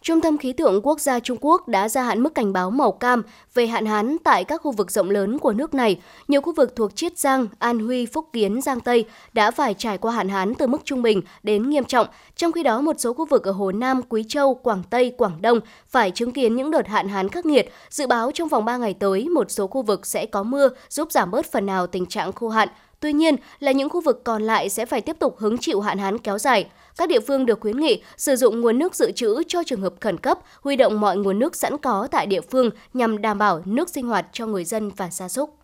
[0.03, 2.91] Trung tâm Khí tượng Quốc gia Trung Quốc đã gia hạn mức cảnh báo màu
[2.91, 3.23] cam
[3.53, 6.01] về hạn hán tại các khu vực rộng lớn của nước này.
[6.27, 9.97] Nhiều khu vực thuộc Chiết Giang, An Huy, Phúc Kiến, Giang Tây đã phải trải
[9.97, 13.13] qua hạn hán từ mức trung bình đến nghiêm trọng, trong khi đó một số
[13.13, 16.71] khu vực ở Hồ Nam, Quý Châu, Quảng Tây, Quảng Đông phải chứng kiến những
[16.71, 17.71] đợt hạn hán khắc nghiệt.
[17.89, 21.11] Dự báo trong vòng 3 ngày tới, một số khu vực sẽ có mưa giúp
[21.11, 22.69] giảm bớt phần nào tình trạng khô hạn.
[22.99, 25.97] Tuy nhiên là những khu vực còn lại sẽ phải tiếp tục hứng chịu hạn
[25.97, 26.65] hán kéo dài.
[26.97, 29.93] Các địa phương được khuyến nghị sử dụng nguồn nước dự trữ cho trường hợp
[29.99, 33.61] khẩn cấp, huy động mọi nguồn nước sẵn có tại địa phương nhằm đảm bảo
[33.65, 35.57] nước sinh hoạt cho người dân và gia súc.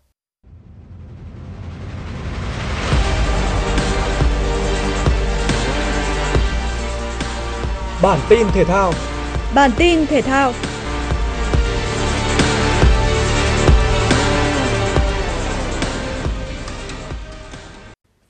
[8.01, 8.93] Bản tin thể thao
[9.55, 10.53] Bản tin thể thao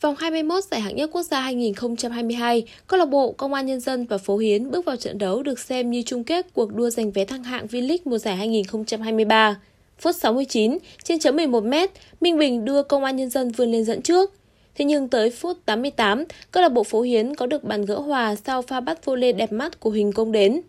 [0.08, 4.06] Vòng 21 giải hạng nhất quốc gia 2022, câu lạc bộ Công an Nhân dân
[4.06, 7.12] và Phố Hiến bước vào trận đấu được xem như chung kết cuộc đua giành
[7.12, 9.60] vé thăng hạng V-League mùa giải 2023.
[10.00, 11.88] Phút 69, trên chấm 11m,
[12.22, 14.34] Minh Bình đưa Công an Nhân dân vươn lên dẫn trước.
[14.76, 18.36] Thế nhưng tới phút 88, câu lạc bộ Phố Hiến có được bàn gỡ hòa
[18.36, 20.62] sau pha bắt vô lê đẹp mắt của Huỳnh Công đến.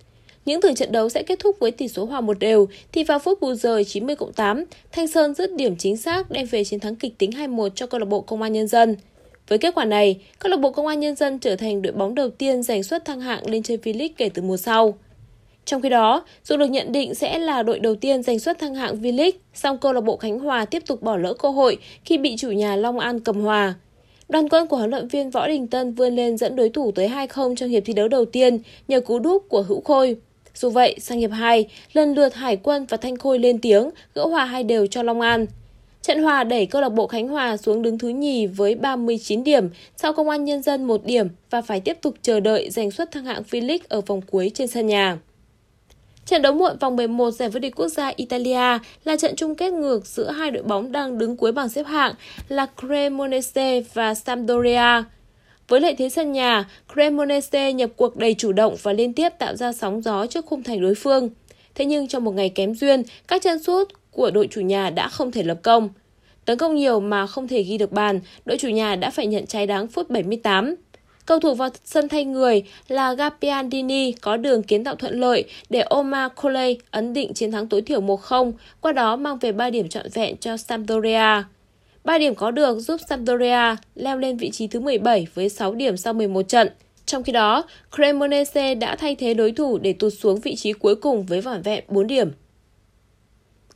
[0.45, 3.18] Những tưởng trận đấu sẽ kết thúc với tỷ số hòa một đều, thì vào
[3.18, 6.97] phút bù giờ 90 8, Thanh Sơn dứt điểm chính xác đem về chiến thắng
[6.97, 8.97] kịch tính 2-1 cho câu lạc bộ Công an Nhân dân.
[9.49, 12.14] Với kết quả này, câu lạc bộ Công an Nhân dân trở thành đội bóng
[12.14, 14.94] đầu tiên giành suất thăng hạng lên chơi V-League kể từ mùa sau.
[15.64, 18.74] Trong khi đó, dù được nhận định sẽ là đội đầu tiên giành suất thăng
[18.74, 22.18] hạng V-League, song câu lạc bộ Khánh Hòa tiếp tục bỏ lỡ cơ hội khi
[22.18, 23.74] bị chủ nhà Long An cầm hòa.
[24.28, 27.09] Đoàn quân của huấn luyện viên Võ Đình Tân vươn lên dẫn đối thủ tới
[27.09, 30.16] 2-0 trong hiệp thi đấu đầu tiên nhờ cú đúp của Hữu Khôi.
[30.55, 34.26] Dù vậy, sang hiệp 2, lần lượt Hải quân và Thanh Khôi lên tiếng, gỡ
[34.26, 35.46] hòa hai đều cho Long An.
[36.09, 39.68] Trận hòa đẩy câu lạc bộ Khánh Hòa xuống đứng thứ nhì với 39 điểm,
[39.96, 43.11] sau Công an Nhân dân 1 điểm và phải tiếp tục chờ đợi giành suất
[43.11, 45.18] thăng hạng V-League ở vòng cuối trên sân nhà.
[46.26, 49.72] Trận đấu muộn vòng 11 giải vô địch quốc gia Italia là trận chung kết
[49.72, 52.14] ngược giữa hai đội bóng đang đứng cuối bảng xếp hạng
[52.48, 55.02] là Cremonese và Sampdoria.
[55.68, 59.56] Với lợi thế sân nhà, Cremonese nhập cuộc đầy chủ động và liên tiếp tạo
[59.56, 61.30] ra sóng gió trước khung thành đối phương.
[61.74, 63.88] Thế nhưng trong một ngày kém duyên, các chân sút
[64.18, 65.88] của đội chủ nhà đã không thể lập công.
[66.44, 69.46] Tấn công nhiều mà không thể ghi được bàn, đội chủ nhà đã phải nhận
[69.46, 70.74] trái đáng phút 78.
[71.26, 75.84] Cầu thủ vào sân thay người là Gapiandini có đường kiến tạo thuận lợi để
[75.90, 79.88] Omar Coley ấn định chiến thắng tối thiểu 1-0, qua đó mang về 3 điểm
[79.88, 81.42] trọn vẹn cho Sampdoria.
[82.04, 85.96] 3 điểm có được giúp Sampdoria leo lên vị trí thứ 17 với 6 điểm
[85.96, 86.68] sau 11 trận.
[87.06, 87.64] Trong khi đó,
[87.96, 91.62] Cremonese đã thay thế đối thủ để tụt xuống vị trí cuối cùng với vỏn
[91.62, 92.30] vẹn 4 điểm.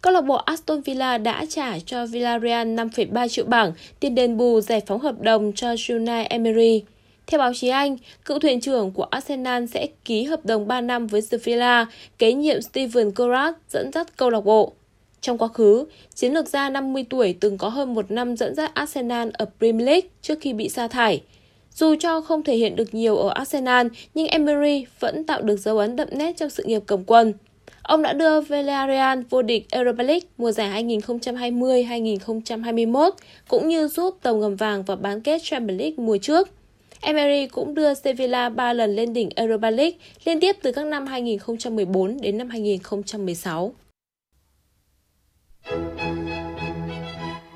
[0.02, 4.60] Câu lạc bộ Aston Villa đã trả cho Villarreal 5,3 triệu bảng tiền đền bù
[4.60, 6.82] giải phóng hợp đồng cho Unai Emery.
[7.26, 11.06] Theo báo chí Anh, cựu thuyền trưởng của Arsenal sẽ ký hợp đồng 3 năm
[11.06, 11.86] với Villa
[12.18, 14.72] kế nhiệm Steven Gerrard dẫn dắt câu lạc bộ.
[15.20, 15.84] Trong quá khứ,
[16.14, 19.86] chiến lược gia 50 tuổi từng có hơn một năm dẫn dắt Arsenal ở Premier
[19.86, 21.22] League trước khi bị sa thải.
[21.74, 25.78] Dù cho không thể hiện được nhiều ở Arsenal, nhưng Emery vẫn tạo được dấu
[25.78, 27.32] ấn đậm nét trong sự nghiệp cầm quân.
[27.82, 33.10] Ông đã đưa Villarreal vô địch Europa League mùa giải 2020-2021,
[33.48, 36.48] cũng như giúp tàu ngầm vàng vào bán kết Champions League mùa trước.
[37.00, 41.06] Emery cũng đưa Sevilla 3 lần lên đỉnh Europa League liên tiếp từ các năm
[41.06, 43.72] 2014 đến năm 2016.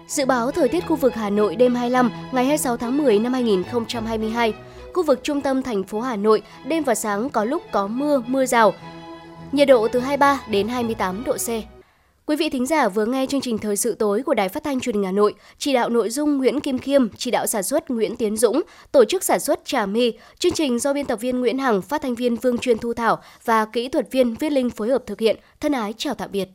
[0.09, 3.33] Dự báo thời tiết khu vực Hà Nội đêm 25 ngày 26 tháng 10 năm
[3.33, 4.53] 2022.
[4.95, 8.23] Khu vực trung tâm thành phố Hà Nội, đêm và sáng có lúc có mưa,
[8.27, 8.73] mưa rào.
[9.53, 11.49] Nhiệt độ từ 23 đến 28 độ C.
[12.27, 14.81] Quý vị thính giả vừa nghe chương trình Thời sự tối của Đài Phát thanh
[14.81, 17.91] Truyền hình Hà Nội, chỉ đạo nội dung Nguyễn Kim Khiêm, chỉ đạo sản xuất
[17.91, 21.41] Nguyễn Tiến Dũng, tổ chức sản xuất Trà My, chương trình do biên tập viên
[21.41, 24.71] Nguyễn Hằng, phát thanh viên Vương Truyền Thu Thảo và kỹ thuật viên Viết Linh
[24.71, 25.37] phối hợp thực hiện.
[25.61, 26.49] Thân ái chào tạm biệt.